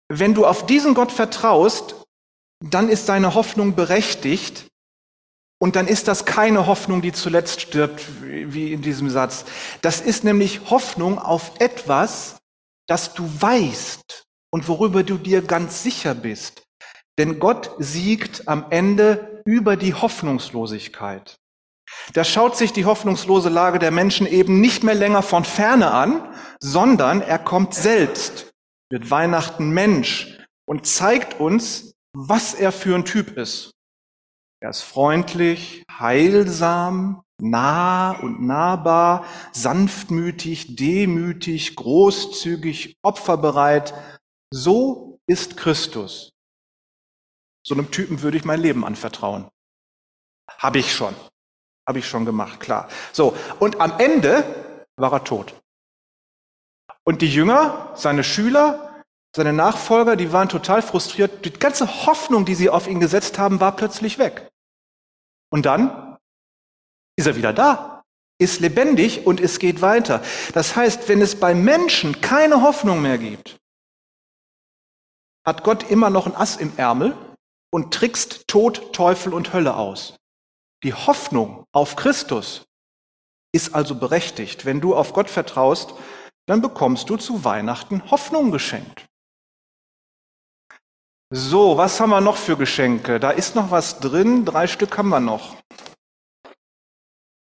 Wenn 0.08 0.34
du 0.34 0.44
auf 0.44 0.66
diesen 0.66 0.94
Gott 0.94 1.12
vertraust, 1.12 1.94
dann 2.58 2.88
ist 2.88 3.08
deine 3.08 3.34
Hoffnung 3.34 3.76
berechtigt 3.76 4.66
und 5.62 5.76
dann 5.76 5.86
ist 5.86 6.08
das 6.08 6.24
keine 6.24 6.66
Hoffnung, 6.66 7.02
die 7.02 7.12
zuletzt 7.12 7.60
stirbt, 7.60 8.02
wie 8.20 8.72
in 8.72 8.82
diesem 8.82 9.08
Satz. 9.08 9.44
Das 9.80 10.00
ist 10.00 10.24
nämlich 10.24 10.70
Hoffnung 10.70 11.20
auf 11.20 11.52
etwas, 11.60 12.38
das 12.88 13.14
du 13.14 13.30
weißt 13.40 14.24
und 14.50 14.66
worüber 14.66 15.04
du 15.04 15.18
dir 15.18 15.40
ganz 15.40 15.84
sicher 15.84 16.16
bist. 16.16 16.64
Denn 17.16 17.38
Gott 17.38 17.70
siegt 17.78 18.48
am 18.48 18.66
Ende 18.70 19.40
über 19.44 19.76
die 19.76 19.94
Hoffnungslosigkeit. 19.94 21.36
Da 22.12 22.24
schaut 22.24 22.56
sich 22.56 22.72
die 22.72 22.84
hoffnungslose 22.84 23.48
Lage 23.48 23.78
der 23.78 23.92
Menschen 23.92 24.26
eben 24.26 24.60
nicht 24.60 24.82
mehr 24.82 24.96
länger 24.96 25.22
von 25.22 25.44
ferne 25.44 25.92
an, 25.92 26.34
sondern 26.58 27.22
er 27.22 27.38
kommt 27.38 27.74
selbst, 27.74 28.50
wird 28.90 29.12
Weihnachten 29.12 29.70
Mensch 29.70 30.40
und 30.66 30.88
zeigt 30.88 31.38
uns, 31.38 31.92
was 32.14 32.52
er 32.52 32.72
für 32.72 32.96
ein 32.96 33.04
Typ 33.04 33.36
ist. 33.36 33.70
Er 34.62 34.70
ist 34.70 34.82
freundlich, 34.82 35.82
heilsam, 35.90 37.24
nah 37.40 38.12
und 38.12 38.42
nahbar, 38.42 39.26
sanftmütig, 39.50 40.76
demütig, 40.76 41.74
großzügig, 41.74 42.96
opferbereit. 43.02 43.92
So 44.52 45.18
ist 45.26 45.56
Christus. 45.56 46.30
So 47.66 47.74
einem 47.74 47.90
Typen 47.90 48.22
würde 48.22 48.36
ich 48.36 48.44
mein 48.44 48.60
Leben 48.60 48.84
anvertrauen. 48.84 49.48
Habe 50.48 50.78
ich 50.78 50.94
schon. 50.94 51.16
Habe 51.88 51.98
ich 51.98 52.08
schon 52.08 52.24
gemacht, 52.24 52.60
klar. 52.60 52.88
So, 53.12 53.36
und 53.58 53.80
am 53.80 53.98
Ende 53.98 54.44
war 54.96 55.12
er 55.12 55.24
tot. 55.24 55.60
Und 57.02 57.20
die 57.20 57.34
Jünger, 57.34 57.90
seine 57.96 58.22
Schüler, 58.22 59.02
seine 59.34 59.52
Nachfolger, 59.52 60.14
die 60.14 60.32
waren 60.32 60.48
total 60.48 60.82
frustriert. 60.82 61.44
Die 61.44 61.52
ganze 61.52 62.06
Hoffnung, 62.06 62.44
die 62.44 62.54
sie 62.54 62.70
auf 62.70 62.86
ihn 62.86 63.00
gesetzt 63.00 63.40
haben, 63.40 63.58
war 63.58 63.74
plötzlich 63.74 64.18
weg. 64.18 64.51
Und 65.52 65.66
dann 65.66 66.16
ist 67.16 67.26
er 67.26 67.36
wieder 67.36 67.52
da, 67.52 68.02
ist 68.40 68.60
lebendig 68.60 69.26
und 69.26 69.38
es 69.38 69.58
geht 69.58 69.82
weiter. 69.82 70.22
Das 70.54 70.74
heißt, 70.74 71.08
wenn 71.08 71.20
es 71.20 71.38
bei 71.38 71.54
Menschen 71.54 72.20
keine 72.22 72.62
Hoffnung 72.62 73.02
mehr 73.02 73.18
gibt, 73.18 73.58
hat 75.46 75.62
Gott 75.62 75.90
immer 75.90 76.08
noch 76.08 76.26
ein 76.26 76.34
Ass 76.34 76.56
im 76.56 76.76
Ärmel 76.78 77.14
und 77.70 77.92
trickst 77.92 78.48
Tod, 78.48 78.94
Teufel 78.94 79.34
und 79.34 79.52
Hölle 79.52 79.76
aus. 79.76 80.16
Die 80.84 80.94
Hoffnung 80.94 81.64
auf 81.72 81.96
Christus 81.96 82.64
ist 83.54 83.74
also 83.74 83.94
berechtigt. 83.94 84.64
Wenn 84.64 84.80
du 84.80 84.96
auf 84.96 85.12
Gott 85.12 85.28
vertraust, 85.28 85.92
dann 86.46 86.62
bekommst 86.62 87.10
du 87.10 87.16
zu 87.16 87.44
Weihnachten 87.44 88.10
Hoffnung 88.10 88.50
geschenkt. 88.50 89.06
So, 91.34 91.78
was 91.78 91.98
haben 91.98 92.10
wir 92.10 92.20
noch 92.20 92.36
für 92.36 92.58
Geschenke? 92.58 93.18
Da 93.18 93.30
ist 93.30 93.54
noch 93.54 93.70
was 93.70 94.00
drin. 94.00 94.44
Drei 94.44 94.66
Stück 94.66 94.98
haben 94.98 95.08
wir 95.08 95.18
noch. 95.18 95.56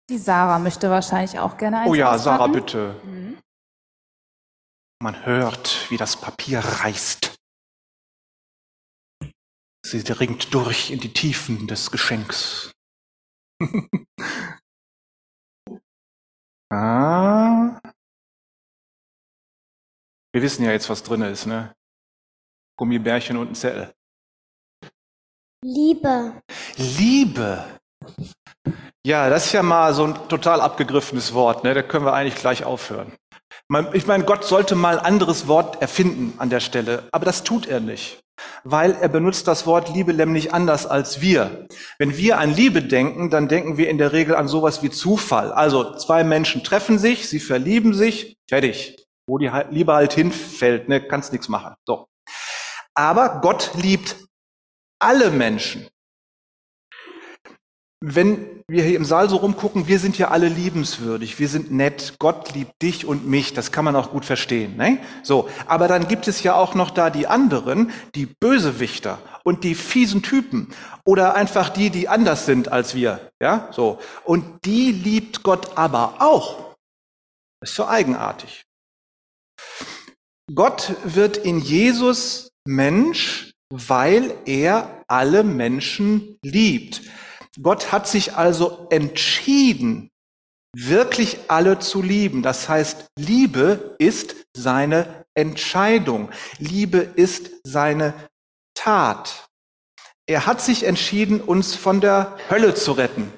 Die 0.08 0.18
Sarah 0.18 0.60
möchte 0.60 0.88
wahrscheinlich 0.90 1.40
auch 1.40 1.56
gerne 1.56 1.80
eins 1.80 1.90
Oh 1.90 1.94
ja, 1.94 2.12
auspacken. 2.12 2.38
Sarah, 2.38 2.46
bitte. 2.46 3.00
Mhm. 3.02 3.36
Man 5.02 5.26
hört, 5.26 5.90
wie 5.90 5.96
das 5.96 6.14
Papier 6.16 6.60
reißt. 6.60 7.34
Sie 9.84 10.04
dringt 10.04 10.54
durch 10.54 10.92
in 10.92 11.00
die 11.00 11.12
Tiefen 11.12 11.66
des 11.66 11.90
Geschenks. 11.90 12.70
ah. 16.70 17.80
Wir 20.32 20.42
wissen 20.42 20.62
ja 20.62 20.70
jetzt, 20.70 20.88
was 20.88 21.02
drin 21.02 21.22
ist, 21.22 21.46
ne? 21.46 21.74
Gummibärchen 22.76 23.36
und 23.36 23.52
ein 23.52 23.54
Zettel. 23.54 23.92
Liebe. 25.64 26.42
Liebe. 26.76 27.64
Ja, 29.06 29.28
das 29.30 29.46
ist 29.46 29.52
ja 29.52 29.62
mal 29.62 29.94
so 29.94 30.04
ein 30.04 30.28
total 30.28 30.60
abgegriffenes 30.60 31.34
Wort, 31.34 31.64
ne? 31.64 31.74
Da 31.74 31.82
können 31.82 32.04
wir 32.04 32.12
eigentlich 32.12 32.36
gleich 32.40 32.64
aufhören. 32.64 33.12
Ich 33.92 34.06
meine, 34.06 34.24
Gott 34.24 34.44
sollte 34.44 34.74
mal 34.74 34.98
ein 34.98 35.04
anderes 35.04 35.48
Wort 35.48 35.80
erfinden 35.80 36.34
an 36.38 36.50
der 36.50 36.60
Stelle, 36.60 37.08
aber 37.12 37.24
das 37.24 37.44
tut 37.44 37.66
er 37.66 37.80
nicht, 37.80 38.20
weil 38.62 38.92
er 38.92 39.08
benutzt 39.08 39.48
das 39.48 39.66
Wort 39.66 39.94
Liebe 39.94 40.12
nämlich 40.12 40.52
anders 40.52 40.86
als 40.86 41.22
wir. 41.22 41.66
Wenn 41.98 42.16
wir 42.16 42.38
an 42.38 42.52
Liebe 42.54 42.82
denken, 42.82 43.30
dann 43.30 43.48
denken 43.48 43.78
wir 43.78 43.88
in 43.88 43.96
der 43.96 44.12
Regel 44.12 44.36
an 44.36 44.48
sowas 44.48 44.82
wie 44.82 44.90
Zufall. 44.90 45.50
Also 45.50 45.96
zwei 45.96 46.24
Menschen 46.24 46.62
treffen 46.62 46.98
sich, 46.98 47.28
sie 47.28 47.40
verlieben 47.40 47.94
sich, 47.94 48.36
fertig. 48.48 49.06
Wo 49.26 49.38
die 49.38 49.50
Liebe 49.70 49.94
halt 49.94 50.12
hinfällt, 50.12 50.88
ne, 50.88 51.00
kannst 51.00 51.32
nichts 51.32 51.48
machen. 51.48 51.74
So. 51.86 52.06
Aber 52.94 53.40
Gott 53.40 53.72
liebt 53.74 54.16
alle 55.00 55.30
Menschen. 55.30 55.88
wenn 58.06 58.62
wir 58.68 58.84
hier 58.84 58.96
im 58.96 59.04
Saal 59.06 59.30
so 59.30 59.36
rumgucken, 59.36 59.88
wir 59.88 59.98
sind 59.98 60.18
ja 60.18 60.28
alle 60.28 60.48
liebenswürdig, 60.48 61.38
wir 61.38 61.48
sind 61.48 61.72
nett, 61.72 62.16
Gott 62.18 62.54
liebt 62.54 62.82
dich 62.82 63.06
und 63.06 63.26
mich, 63.26 63.54
das 63.54 63.72
kann 63.72 63.84
man 63.84 63.96
auch 63.96 64.10
gut 64.10 64.26
verstehen. 64.26 64.76
Ne? 64.76 64.98
So, 65.22 65.48
aber 65.66 65.88
dann 65.88 66.06
gibt 66.06 66.28
es 66.28 66.42
ja 66.42 66.54
auch 66.54 66.74
noch 66.74 66.90
da 66.90 67.08
die 67.08 67.26
anderen, 67.26 67.92
die 68.14 68.26
Bösewichter 68.26 69.18
und 69.42 69.64
die 69.64 69.74
fiesen 69.74 70.22
Typen 70.22 70.74
oder 71.06 71.34
einfach 71.34 71.70
die, 71.70 71.88
die 71.88 72.08
anders 72.08 72.44
sind 72.44 72.70
als 72.70 72.94
wir. 72.94 73.30
Ja, 73.40 73.68
so. 73.72 73.98
Und 74.24 74.64
die 74.66 74.92
liebt 74.92 75.42
Gott 75.42 75.78
aber 75.78 76.16
auch. 76.18 76.76
ist 77.62 77.74
so 77.74 77.86
eigenartig. 77.86 78.64
Gott 80.54 80.94
wird 81.04 81.38
in 81.38 81.58
Jesus 81.58 82.50
Mensch, 82.66 83.52
weil 83.70 84.36
er 84.46 85.04
alle 85.08 85.44
Menschen 85.44 86.38
liebt. 86.42 87.02
Gott 87.62 87.92
hat 87.92 88.08
sich 88.08 88.34
also 88.34 88.86
entschieden, 88.90 90.10
wirklich 90.76 91.38
alle 91.48 91.78
zu 91.78 92.02
lieben. 92.02 92.42
Das 92.42 92.68
heißt, 92.68 93.06
Liebe 93.18 93.96
ist 93.98 94.36
seine 94.56 95.24
Entscheidung. 95.34 96.30
Liebe 96.58 96.98
ist 96.98 97.50
seine 97.64 98.14
Tat. 98.74 99.46
Er 100.26 100.46
hat 100.46 100.60
sich 100.60 100.84
entschieden, 100.84 101.40
uns 101.40 101.74
von 101.74 102.00
der 102.00 102.36
Hölle 102.48 102.74
zu 102.74 102.92
retten. 102.92 103.32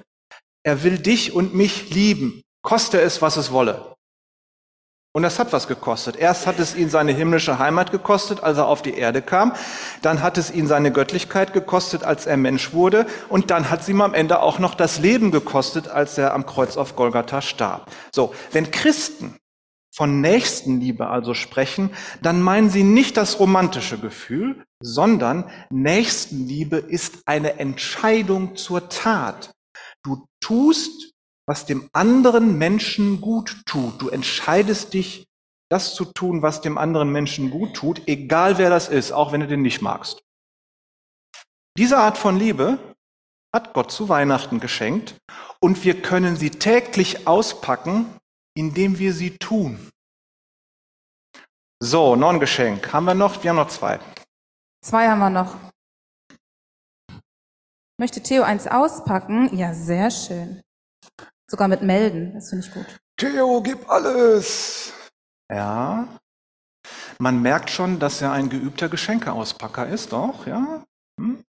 Er 0.62 0.83
will 0.83 0.99
dich 0.99 1.33
und 1.33 1.54
mich 1.54 1.90
lieben, 1.90 2.42
koste 2.62 3.00
es, 3.00 3.23
was 3.23 3.37
es 3.37 3.50
wolle. 3.50 3.95
Und 5.16 5.23
das 5.23 5.38
hat 5.38 5.54
was 5.54 5.66
gekostet. 5.66 6.16
Erst 6.16 6.46
hat 6.46 6.58
es 6.58 6.76
ihn 6.76 6.90
seine 6.90 7.11
himmlische 7.11 7.58
Heimat 7.58 7.90
gekostet, 7.90 8.42
als 8.42 8.58
er 8.58 8.66
auf 8.66 8.82
die 8.82 8.92
Erde 8.92 9.23
kam. 9.23 9.54
Dann 10.02 10.20
hat 10.20 10.37
es 10.37 10.50
ihn 10.50 10.66
seine 10.66 10.92
Göttlichkeit 10.92 11.54
gekostet, 11.54 12.04
als 12.04 12.26
er 12.26 12.37
Mensch 12.37 12.75
wurde. 12.75 13.06
Und 13.30 13.50
dann 13.50 13.70
hat 13.70 13.80
es 13.80 13.88
ihm 13.88 14.02
am 14.02 14.12
Ende 14.12 14.42
auch 14.42 14.58
noch 14.58 14.75
das 14.75 14.99
Leben 14.99 15.30
gekostet, 15.30 15.88
als 15.88 16.18
er 16.18 16.35
am 16.35 16.44
Kreuz 16.44 16.76
auf 16.76 16.96
Golgatha 16.96 17.40
starb. 17.40 17.90
So, 18.12 18.35
wenn 18.52 18.70
Christen 18.70 19.38
von 19.90 20.20
Nächstenliebe 20.20 21.06
also 21.06 21.32
sprechen, 21.32 21.88
dann 22.20 22.42
meinen 22.42 22.68
sie 22.68 22.82
nicht 22.82 23.16
das 23.16 23.40
romantische 23.40 23.96
Gefühl, 23.96 24.66
sondern 24.80 25.50
Nächstenliebe 25.70 26.76
ist 26.76 27.23
eine 27.25 27.58
Entscheidung 27.58 28.54
zur 28.56 28.90
Tat. 28.90 29.54
Du 30.02 30.26
tust 30.42 31.15
was 31.46 31.64
dem 31.64 31.88
anderen 31.92 32.58
Menschen 32.58 33.20
gut 33.20 33.62
tut. 33.66 34.02
Du 34.02 34.08
entscheidest 34.08 34.94
dich, 34.94 35.26
das 35.70 35.94
zu 35.94 36.04
tun, 36.04 36.42
was 36.42 36.60
dem 36.60 36.78
anderen 36.78 37.10
Menschen 37.10 37.50
gut 37.50 37.74
tut, 37.74 38.06
egal 38.06 38.58
wer 38.58 38.70
das 38.70 38.88
ist, 38.88 39.12
auch 39.12 39.32
wenn 39.32 39.40
du 39.40 39.46
den 39.46 39.62
nicht 39.62 39.82
magst. 39.82 40.22
Diese 41.78 41.98
Art 41.98 42.18
von 42.18 42.38
Liebe 42.38 42.78
hat 43.54 43.74
Gott 43.74 43.90
zu 43.90 44.08
Weihnachten 44.08 44.60
geschenkt 44.60 45.16
und 45.60 45.84
wir 45.84 46.00
können 46.02 46.36
sie 46.36 46.50
täglich 46.50 47.26
auspacken, 47.26 48.06
indem 48.56 48.98
wir 48.98 49.12
sie 49.12 49.38
tun. 49.38 49.90
So, 51.82 52.16
noch 52.16 52.30
ein 52.30 52.40
Geschenk. 52.40 52.92
Haben 52.92 53.04
wir 53.04 53.14
noch? 53.14 53.42
Wir 53.42 53.50
haben 53.50 53.56
noch 53.56 53.68
zwei. 53.68 54.00
Zwei 54.82 55.08
haben 55.08 55.18
wir 55.18 55.30
noch. 55.30 55.56
Möchte 57.98 58.22
Theo 58.22 58.42
eins 58.42 58.66
auspacken? 58.66 59.54
Ja, 59.56 59.74
sehr 59.74 60.10
schön. 60.10 60.62
Sogar 61.48 61.68
mit 61.68 61.82
melden, 61.82 62.34
das 62.34 62.50
finde 62.50 62.66
ich 62.66 62.72
gut. 62.72 62.86
Theo, 63.18 63.62
gib 63.62 63.88
alles. 63.88 64.92
Ja. 65.50 66.08
Man 67.18 67.40
merkt 67.40 67.70
schon, 67.70 67.98
dass 67.98 68.20
er 68.20 68.32
ein 68.32 68.48
geübter 68.48 68.88
Geschenkeauspacker 68.88 69.88
ist, 69.88 70.12
doch, 70.12 70.46
ja. 70.46 70.84
Hm? 71.20 71.42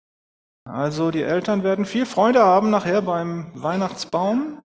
Also 0.69 1.11
die 1.11 1.23
Eltern 1.23 1.63
werden 1.63 1.85
viel 1.85 2.07
Freude 2.07 2.43
haben 2.43 2.71
nachher 2.71 3.03
beim 3.03 3.51
Weihnachtsbaum. 3.55 4.61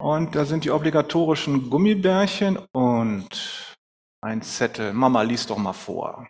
Und 0.00 0.36
da 0.36 0.44
sind 0.44 0.64
die 0.64 0.70
obligatorischen 0.70 1.70
Gummibärchen 1.70 2.58
und 2.72 3.76
ein 4.20 4.42
Zettel. 4.42 4.92
Mama, 4.92 5.22
lies 5.22 5.46
doch 5.46 5.58
mal 5.58 5.72
vor. 5.72 6.28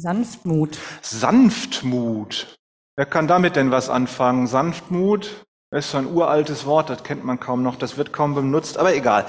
Sanftmut. 0.00 0.78
Sanftmut. 1.02 2.56
Wer 2.96 3.06
kann 3.06 3.28
damit 3.28 3.56
denn 3.56 3.70
was 3.70 3.88
anfangen? 3.88 4.46
Sanftmut? 4.46 5.44
Das 5.70 5.84
ist 5.84 5.90
so 5.90 5.98
ein 5.98 6.06
uraltes 6.06 6.64
Wort, 6.64 6.88
das 6.88 7.02
kennt 7.02 7.24
man 7.24 7.40
kaum 7.40 7.62
noch, 7.62 7.76
das 7.76 7.98
wird 7.98 8.10
kaum 8.10 8.34
benutzt, 8.34 8.78
aber 8.78 8.94
egal. 8.94 9.26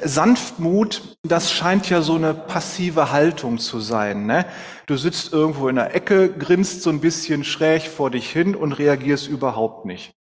Sanftmut, 0.00 1.16
das 1.24 1.50
scheint 1.50 1.90
ja 1.90 2.00
so 2.00 2.14
eine 2.14 2.32
passive 2.32 3.10
Haltung 3.10 3.58
zu 3.58 3.80
sein. 3.80 4.24
Ne? 4.24 4.46
Du 4.86 4.96
sitzt 4.96 5.32
irgendwo 5.32 5.68
in 5.68 5.74
der 5.76 5.92
Ecke, 5.92 6.32
grinst 6.32 6.82
so 6.82 6.90
ein 6.90 7.00
bisschen 7.00 7.42
schräg 7.42 7.88
vor 7.88 8.10
dich 8.10 8.30
hin 8.30 8.54
und 8.54 8.72
reagierst 8.72 9.26
überhaupt 9.26 9.84
nicht. 9.84 10.12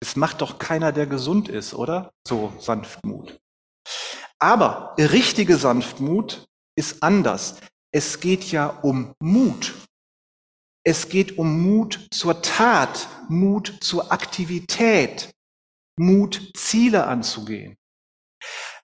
Es 0.00 0.16
macht 0.16 0.40
doch 0.40 0.58
keiner, 0.58 0.90
der 0.90 1.06
gesund 1.06 1.50
ist, 1.50 1.74
oder? 1.74 2.10
So 2.26 2.54
Sanftmut. 2.58 3.38
Aber 4.38 4.94
richtige 4.96 5.58
Sanftmut 5.58 6.46
ist 6.76 7.02
anders. 7.02 7.56
Es 7.92 8.20
geht 8.20 8.50
ja 8.50 8.68
um 8.68 9.12
Mut. 9.20 9.74
Es 10.84 11.08
geht 11.08 11.38
um 11.38 11.62
Mut 11.62 12.08
zur 12.10 12.42
Tat, 12.42 13.08
Mut 13.28 13.78
zur 13.80 14.12
Aktivität, 14.12 15.30
Mut, 15.98 16.52
Ziele 16.56 17.06
anzugehen. 17.06 17.76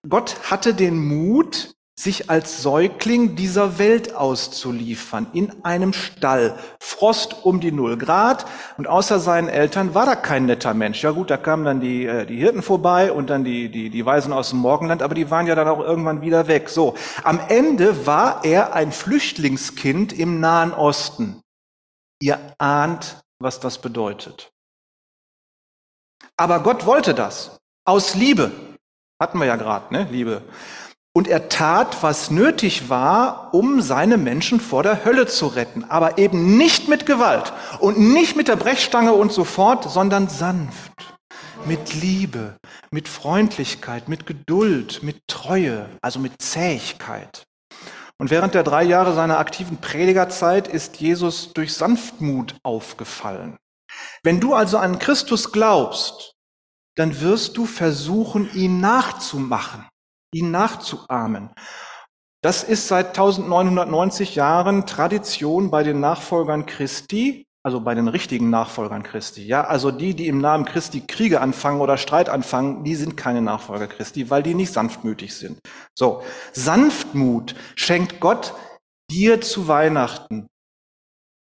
Gott 0.09 0.51
hatte 0.51 0.75
den 0.75 0.99
Mut, 0.99 1.75
sich 1.97 2.29
als 2.29 2.61
Säugling 2.61 3.37
dieser 3.37 3.79
Welt 3.79 4.17
auszuliefern, 4.17 5.29
in 5.33 5.65
einem 5.65 5.93
Stall, 5.93 6.59
Frost 6.81 7.45
um 7.45 7.61
die 7.61 7.71
Null 7.71 7.97
Grad 7.97 8.47
und 8.77 8.89
außer 8.89 9.21
seinen 9.21 9.49
Eltern 9.49 9.95
war 9.95 10.05
da 10.05 10.17
kein 10.17 10.47
netter 10.47 10.75
Mensch. 10.75 11.03
Ja 11.05 11.13
gut, 11.13 11.31
da 11.31 11.37
kamen 11.37 11.65
dann 11.65 11.81
die, 11.81 12.05
äh, 12.05 12.27
die 12.27 12.37
Hirten 12.37 12.63
vorbei 12.63 13.13
und 13.13 13.31
dann 13.31 13.45
die, 13.45 13.69
die, 13.71 13.91
die 13.91 14.05
Weisen 14.05 14.33
aus 14.33 14.51
dem 14.51 14.59
Morgenland, 14.59 15.03
aber 15.03 15.15
die 15.15 15.31
waren 15.31 15.47
ja 15.47 15.55
dann 15.55 15.69
auch 15.69 15.81
irgendwann 15.81 16.21
wieder 16.21 16.49
weg. 16.49 16.69
So, 16.69 16.97
am 17.23 17.41
Ende 17.49 18.07
war 18.07 18.45
er 18.45 18.75
ein 18.75 18.91
Flüchtlingskind 18.91 20.13
im 20.13 20.41
Nahen 20.41 20.75
Osten. 20.75 21.44
Ihr 22.25 22.55
ahnt, 22.57 23.23
was 23.39 23.61
das 23.61 23.83
bedeutet. 23.83 24.51
Aber 26.39 26.61
Gott 26.61 26.87
wollte 26.87 27.13
das. 27.13 27.61
Aus 27.85 28.15
Liebe. 28.15 28.51
Hatten 29.21 29.39
wir 29.39 29.45
ja 29.45 29.57
gerade, 29.57 29.93
ne? 29.93 30.09
Liebe. 30.11 30.41
Und 31.13 31.29
er 31.29 31.51
tat, 31.51 32.03
was 32.03 32.31
nötig 32.31 32.89
war, 32.89 33.53
um 33.53 33.83
seine 33.83 34.17
Menschen 34.17 34.59
vor 34.59 34.83
der 34.83 35.05
Hölle 35.05 35.27
zu 35.27 35.49
retten. 35.49 35.85
Aber 35.85 36.17
eben 36.17 36.57
nicht 36.57 36.89
mit 36.89 37.05
Gewalt 37.05 37.53
und 37.79 37.99
nicht 37.99 38.37
mit 38.37 38.49
der 38.49 38.57
Brechstange 38.57 39.13
und 39.13 39.31
so 39.31 39.45
fort, 39.45 39.85
sondern 39.91 40.31
sanft. 40.31 41.19
Mit 41.67 41.93
Liebe, 41.93 42.57
mit 42.91 43.07
Freundlichkeit, 43.07 44.09
mit 44.09 44.25
Geduld, 44.25 45.03
mit 45.03 45.29
Treue, 45.29 45.91
also 46.01 46.21
mit 46.21 46.41
Zähigkeit. 46.41 47.47
Und 48.19 48.31
während 48.31 48.55
der 48.55 48.63
drei 48.63 48.85
Jahre 48.85 49.15
seiner 49.15 49.39
aktiven 49.39 49.79
Predigerzeit 49.79 50.69
ist 50.69 50.97
Jesus 50.97 51.53
durch 51.53 51.75
Sanftmut 51.75 52.57
aufgefallen. 52.63 53.57
Wenn 54.23 54.41
du 54.41 54.55
also 54.55 54.79
an 54.79 54.99
Christus 54.99 55.53
glaubst, 55.53 56.35
dann 56.97 57.21
wirst 57.21 57.57
du 57.57 57.67
versuchen, 57.67 58.53
ihn 58.55 58.81
nachzumachen, 58.81 59.89
ihn 60.33 60.51
nachzuahmen. 60.51 61.51
Das 62.43 62.63
ist 62.63 62.89
seit 62.89 63.09
1990 63.09 64.35
Jahren 64.35 64.87
Tradition 64.87 65.71
bei 65.71 65.83
den 65.83 66.01
Nachfolgern 66.01 66.67
Christi, 66.67 67.47
also 67.65 67.81
bei 67.81 67.95
den 67.95 68.09
richtigen 68.09 68.51
Nachfolgern 68.51 69.03
Christi. 69.03 69.45
Ja, 69.47 69.65
also 69.65 69.91
die, 69.91 70.15
die 70.15 70.29
im 70.29 70.39
Namen 70.39 70.67
Christi 70.67 71.01
Kriege 71.01 71.41
anfangen 71.41 71.81
oder 71.81 71.97
Streit 71.97 72.29
anfangen, 72.29 72.85
die 72.85 72.95
sind 72.95 73.17
keine 73.17 73.41
Nachfolger 73.41 73.87
Christi, 73.87 74.29
weil 74.29 74.43
die 74.43 74.55
nicht 74.55 74.73
sanftmütig 74.73 75.35
sind. 75.35 75.59
So. 75.99 76.23
Sanftmut 76.53 77.55
schenkt 77.75 78.21
Gott 78.21 78.55
dir 79.11 79.41
zu 79.41 79.67
Weihnachten. 79.67 80.47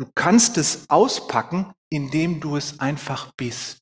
Du 0.00 0.08
kannst 0.14 0.58
es 0.58 0.90
auspacken, 0.90 1.72
indem 1.88 2.40
du 2.40 2.56
es 2.56 2.80
einfach 2.80 3.30
bist. 3.36 3.78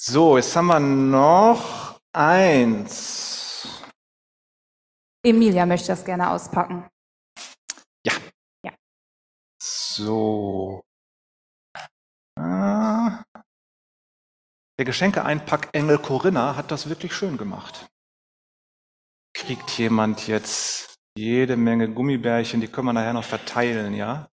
So, 0.00 0.36
jetzt 0.36 0.54
haben 0.54 0.66
wir 0.66 0.80
noch 0.80 1.98
eins. 2.12 3.82
Emilia 5.24 5.66
möchte 5.66 5.88
das 5.88 6.04
gerne 6.04 6.30
auspacken. 6.30 6.86
So. 9.96 10.82
Ah. 12.36 13.22
Der 14.76 14.84
Geschenke-Einpackengel 14.84 15.98
Corinna 15.98 16.56
hat 16.56 16.72
das 16.72 16.88
wirklich 16.88 17.14
schön 17.14 17.36
gemacht. 17.36 17.86
Kriegt 19.36 19.70
jemand 19.78 20.26
jetzt 20.26 20.96
jede 21.16 21.56
Menge 21.56 21.92
Gummibärchen, 21.92 22.60
die 22.60 22.66
können 22.66 22.88
wir 22.88 22.92
nachher 22.92 23.12
noch 23.12 23.24
verteilen, 23.24 23.94
ja? 23.94 24.28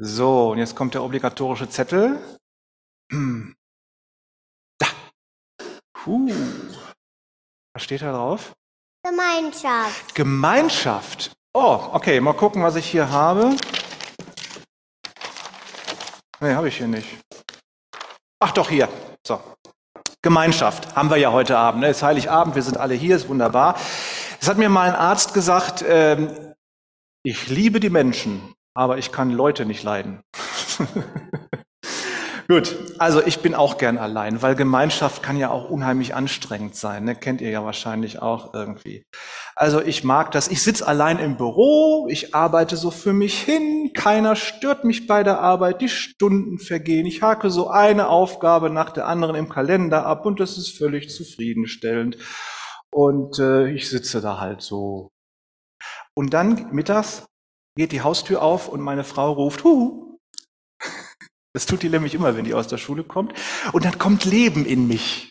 So, 0.00 0.50
und 0.50 0.58
jetzt 0.58 0.76
kommt 0.76 0.92
der 0.92 1.02
obligatorische 1.02 1.68
Zettel. 1.68 2.18
Da. 4.78 4.86
Puh. 5.94 6.30
Was 7.72 7.84
steht 7.84 8.02
da 8.02 8.12
drauf? 8.12 8.54
Gemeinschaft. 9.02 10.14
Gemeinschaft. 10.14 11.32
Oh, 11.54 11.88
okay, 11.92 12.20
mal 12.20 12.34
gucken, 12.34 12.62
was 12.62 12.76
ich 12.76 12.86
hier 12.86 13.10
habe. 13.10 13.56
Nee, 16.40 16.54
habe 16.54 16.68
ich 16.68 16.76
hier 16.76 16.86
nicht. 16.86 17.08
Ach 18.38 18.52
doch, 18.52 18.70
hier. 18.70 18.88
So. 19.26 19.40
Gemeinschaft 20.22 20.94
haben 20.94 21.10
wir 21.10 21.16
ja 21.16 21.32
heute 21.32 21.58
Abend. 21.58 21.80
Ne? 21.80 21.88
Es 21.88 21.98
ist 21.98 22.02
Heiligabend, 22.04 22.54
wir 22.54 22.62
sind 22.62 22.76
alle 22.76 22.94
hier, 22.94 23.16
ist 23.16 23.28
wunderbar. 23.28 23.76
Es 24.40 24.48
hat 24.48 24.56
mir 24.56 24.68
mal 24.68 24.88
ein 24.88 24.94
Arzt 24.94 25.34
gesagt, 25.34 25.84
ähm, 25.86 26.54
ich 27.24 27.48
liebe 27.48 27.80
die 27.80 27.90
Menschen, 27.90 28.54
aber 28.74 28.98
ich 28.98 29.10
kann 29.10 29.30
Leute 29.30 29.66
nicht 29.66 29.82
leiden. 29.82 30.22
Gut, 32.50 32.94
also 32.96 33.22
ich 33.22 33.40
bin 33.40 33.54
auch 33.54 33.76
gern 33.76 33.98
allein, 33.98 34.40
weil 34.40 34.54
Gemeinschaft 34.54 35.22
kann 35.22 35.36
ja 35.36 35.50
auch 35.50 35.68
unheimlich 35.68 36.14
anstrengend 36.14 36.74
sein. 36.76 37.04
Ne? 37.04 37.14
Kennt 37.14 37.42
ihr 37.42 37.50
ja 37.50 37.62
wahrscheinlich 37.62 38.22
auch 38.22 38.54
irgendwie. 38.54 39.04
Also 39.54 39.82
ich 39.82 40.02
mag 40.02 40.30
das. 40.30 40.48
Ich 40.48 40.62
sitze 40.62 40.86
allein 40.88 41.18
im 41.18 41.36
Büro, 41.36 42.08
ich 42.08 42.34
arbeite 42.34 42.78
so 42.78 42.90
für 42.90 43.12
mich 43.12 43.38
hin, 43.38 43.90
keiner 43.92 44.34
stört 44.34 44.84
mich 44.84 45.06
bei 45.06 45.22
der 45.24 45.40
Arbeit, 45.40 45.82
die 45.82 45.90
Stunden 45.90 46.58
vergehen. 46.58 47.04
Ich 47.04 47.20
hake 47.20 47.50
so 47.50 47.68
eine 47.68 48.08
Aufgabe 48.08 48.70
nach 48.70 48.92
der 48.92 49.06
anderen 49.06 49.36
im 49.36 49.50
Kalender 49.50 50.06
ab 50.06 50.24
und 50.24 50.40
das 50.40 50.56
ist 50.56 50.78
völlig 50.78 51.10
zufriedenstellend. 51.10 52.16
Und 52.90 53.38
äh, 53.38 53.68
ich 53.72 53.90
sitze 53.90 54.22
da 54.22 54.40
halt 54.40 54.62
so. 54.62 55.10
Und 56.14 56.32
dann 56.32 56.72
mittags 56.72 57.26
geht 57.76 57.92
die 57.92 58.00
Haustür 58.00 58.40
auf 58.40 58.70
und 58.70 58.80
meine 58.80 59.04
Frau 59.04 59.32
ruft, 59.32 59.64
Huhu, 59.64 60.07
das 61.54 61.66
tut 61.66 61.82
die 61.82 61.88
nämlich 61.88 62.14
immer, 62.14 62.36
wenn 62.36 62.44
die 62.44 62.54
aus 62.54 62.68
der 62.68 62.78
Schule 62.78 63.04
kommt. 63.04 63.32
Und 63.72 63.84
dann 63.84 63.98
kommt 63.98 64.24
Leben 64.24 64.64
in 64.64 64.86
mich. 64.86 65.30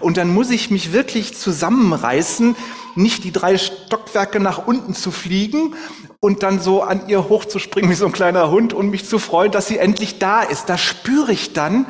Und 0.00 0.16
dann 0.16 0.32
muss 0.32 0.50
ich 0.50 0.70
mich 0.70 0.92
wirklich 0.92 1.36
zusammenreißen, 1.36 2.54
nicht 2.94 3.24
die 3.24 3.32
drei 3.32 3.58
Stockwerke 3.58 4.38
nach 4.40 4.66
unten 4.66 4.94
zu 4.94 5.10
fliegen 5.10 5.74
und 6.20 6.42
dann 6.42 6.60
so 6.60 6.82
an 6.82 7.08
ihr 7.08 7.28
hochzuspringen 7.28 7.90
wie 7.90 7.94
so 7.94 8.06
ein 8.06 8.12
kleiner 8.12 8.50
Hund 8.50 8.72
und 8.72 8.90
mich 8.90 9.06
zu 9.06 9.18
freuen, 9.18 9.50
dass 9.50 9.66
sie 9.66 9.78
endlich 9.78 10.18
da 10.18 10.42
ist. 10.42 10.68
Da 10.68 10.78
spüre 10.78 11.32
ich 11.32 11.52
dann, 11.52 11.86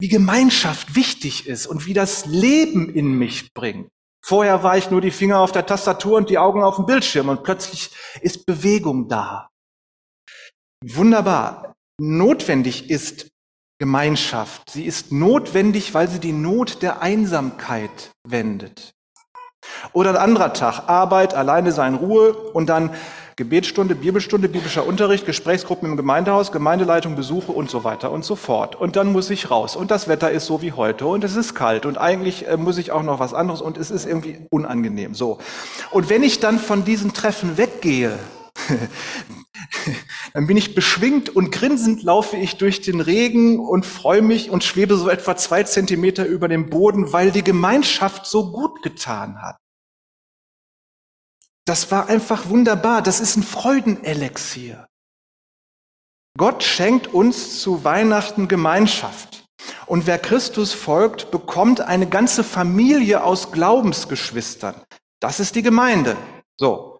wie 0.00 0.08
Gemeinschaft 0.08 0.94
wichtig 0.94 1.46
ist 1.46 1.66
und 1.66 1.86
wie 1.86 1.94
das 1.94 2.26
Leben 2.26 2.92
in 2.92 3.12
mich 3.12 3.52
bringt. 3.54 3.88
Vorher 4.24 4.62
war 4.62 4.76
ich 4.76 4.90
nur 4.90 5.00
die 5.00 5.10
Finger 5.10 5.38
auf 5.38 5.52
der 5.52 5.66
Tastatur 5.66 6.16
und 6.16 6.30
die 6.30 6.38
Augen 6.38 6.62
auf 6.62 6.76
dem 6.76 6.86
Bildschirm 6.86 7.28
und 7.28 7.44
plötzlich 7.44 7.90
ist 8.20 8.44
Bewegung 8.44 9.08
da. 9.08 9.48
Wunderbar 10.84 11.74
notwendig 12.00 12.90
ist 12.90 13.28
Gemeinschaft. 13.78 14.70
Sie 14.70 14.84
ist 14.84 15.12
notwendig, 15.12 15.94
weil 15.94 16.08
sie 16.08 16.18
die 16.18 16.32
Not 16.32 16.82
der 16.82 17.00
Einsamkeit 17.00 18.10
wendet. 18.26 18.94
Oder 19.92 20.10
ein 20.10 20.16
anderer 20.16 20.52
Tag, 20.52 20.88
Arbeit, 20.88 21.34
alleine 21.34 21.72
sein, 21.72 21.94
Ruhe 21.94 22.32
und 22.32 22.68
dann 22.68 22.90
Gebetsstunde, 23.36 23.94
Bibelstunde, 23.94 24.48
biblischer 24.48 24.84
Unterricht, 24.84 25.24
Gesprächsgruppen 25.24 25.88
im 25.88 25.96
Gemeindehaus, 25.96 26.50
Gemeindeleitung, 26.50 27.14
Besuche 27.14 27.52
und 27.52 27.70
so 27.70 27.84
weiter 27.84 28.10
und 28.10 28.24
so 28.24 28.34
fort. 28.34 28.74
Und 28.74 28.96
dann 28.96 29.12
muss 29.12 29.30
ich 29.30 29.48
raus. 29.48 29.76
Und 29.76 29.92
das 29.92 30.08
Wetter 30.08 30.32
ist 30.32 30.46
so 30.46 30.60
wie 30.60 30.72
heute 30.72 31.06
und 31.06 31.22
es 31.22 31.36
ist 31.36 31.54
kalt 31.54 31.86
und 31.86 31.98
eigentlich 31.98 32.48
äh, 32.48 32.56
muss 32.56 32.78
ich 32.78 32.90
auch 32.90 33.04
noch 33.04 33.20
was 33.20 33.34
anderes 33.34 33.60
und 33.60 33.78
es 33.78 33.92
ist 33.92 34.06
irgendwie 34.06 34.44
unangenehm. 34.50 35.14
So. 35.14 35.38
Und 35.92 36.10
wenn 36.10 36.24
ich 36.24 36.40
dann 36.40 36.58
von 36.58 36.84
diesen 36.84 37.12
Treffen 37.12 37.56
weggehe, 37.56 38.18
Dann 40.34 40.46
bin 40.46 40.56
ich 40.56 40.74
beschwingt 40.74 41.28
und 41.34 41.50
grinsend 41.50 42.02
laufe 42.02 42.36
ich 42.36 42.56
durch 42.56 42.80
den 42.80 43.00
Regen 43.00 43.58
und 43.58 43.86
freue 43.86 44.22
mich 44.22 44.50
und 44.50 44.64
schwebe 44.64 44.96
so 44.96 45.08
etwa 45.08 45.36
zwei 45.36 45.62
Zentimeter 45.64 46.26
über 46.26 46.48
dem 46.48 46.70
Boden, 46.70 47.12
weil 47.12 47.30
die 47.30 47.44
Gemeinschaft 47.44 48.26
so 48.26 48.52
gut 48.52 48.82
getan 48.82 49.40
hat. 49.42 49.58
Das 51.66 51.90
war 51.90 52.08
einfach 52.08 52.48
wunderbar. 52.48 53.02
Das 53.02 53.20
ist 53.20 53.36
ein 53.36 53.42
Freudenelixier. 53.42 54.86
Gott 56.38 56.62
schenkt 56.62 57.08
uns 57.08 57.60
zu 57.60 57.84
Weihnachten 57.84 58.48
Gemeinschaft. 58.48 59.44
Und 59.86 60.06
wer 60.06 60.18
Christus 60.18 60.72
folgt, 60.72 61.30
bekommt 61.30 61.80
eine 61.80 62.08
ganze 62.08 62.44
Familie 62.44 63.24
aus 63.24 63.50
Glaubensgeschwistern. 63.52 64.82
Das 65.20 65.40
ist 65.40 65.56
die 65.56 65.62
Gemeinde. 65.62 66.16
So. 66.56 66.97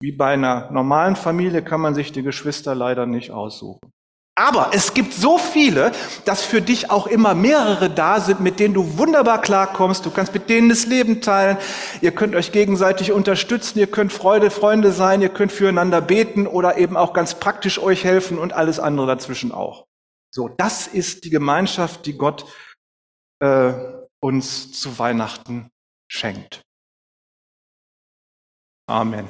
Wie 0.00 0.12
bei 0.12 0.34
einer 0.34 0.70
normalen 0.70 1.16
Familie 1.16 1.62
kann 1.62 1.80
man 1.80 1.94
sich 1.94 2.12
die 2.12 2.22
Geschwister 2.22 2.74
leider 2.74 3.06
nicht 3.06 3.32
aussuchen. 3.32 3.80
Aber 4.38 4.70
es 4.72 4.94
gibt 4.94 5.14
so 5.14 5.36
viele, 5.36 5.90
dass 6.24 6.44
für 6.44 6.62
dich 6.62 6.92
auch 6.92 7.08
immer 7.08 7.34
mehrere 7.34 7.90
da 7.90 8.20
sind, 8.20 8.38
mit 8.38 8.60
denen 8.60 8.72
du 8.72 8.96
wunderbar 8.96 9.40
klarkommst. 9.40 10.06
Du 10.06 10.12
kannst 10.12 10.32
mit 10.32 10.48
denen 10.48 10.68
das 10.68 10.86
Leben 10.86 11.20
teilen. 11.20 11.56
Ihr 12.02 12.12
könnt 12.12 12.36
euch 12.36 12.52
gegenseitig 12.52 13.10
unterstützen. 13.10 13.80
Ihr 13.80 13.88
könnt 13.88 14.12
Freude, 14.12 14.52
Freunde 14.52 14.92
sein. 14.92 15.22
Ihr 15.22 15.28
könnt 15.28 15.50
füreinander 15.50 16.00
beten 16.00 16.46
oder 16.46 16.78
eben 16.78 16.96
auch 16.96 17.14
ganz 17.14 17.34
praktisch 17.40 17.80
euch 17.80 18.04
helfen 18.04 18.38
und 18.38 18.52
alles 18.52 18.78
andere 18.78 19.08
dazwischen 19.08 19.50
auch. 19.50 19.86
So, 20.32 20.48
das 20.48 20.86
ist 20.86 21.24
die 21.24 21.30
Gemeinschaft, 21.30 22.06
die 22.06 22.16
Gott 22.16 22.44
äh, 23.40 23.72
uns 24.20 24.70
zu 24.80 25.00
Weihnachten 25.00 25.68
schenkt. 26.08 26.62
Amen. 28.88 29.28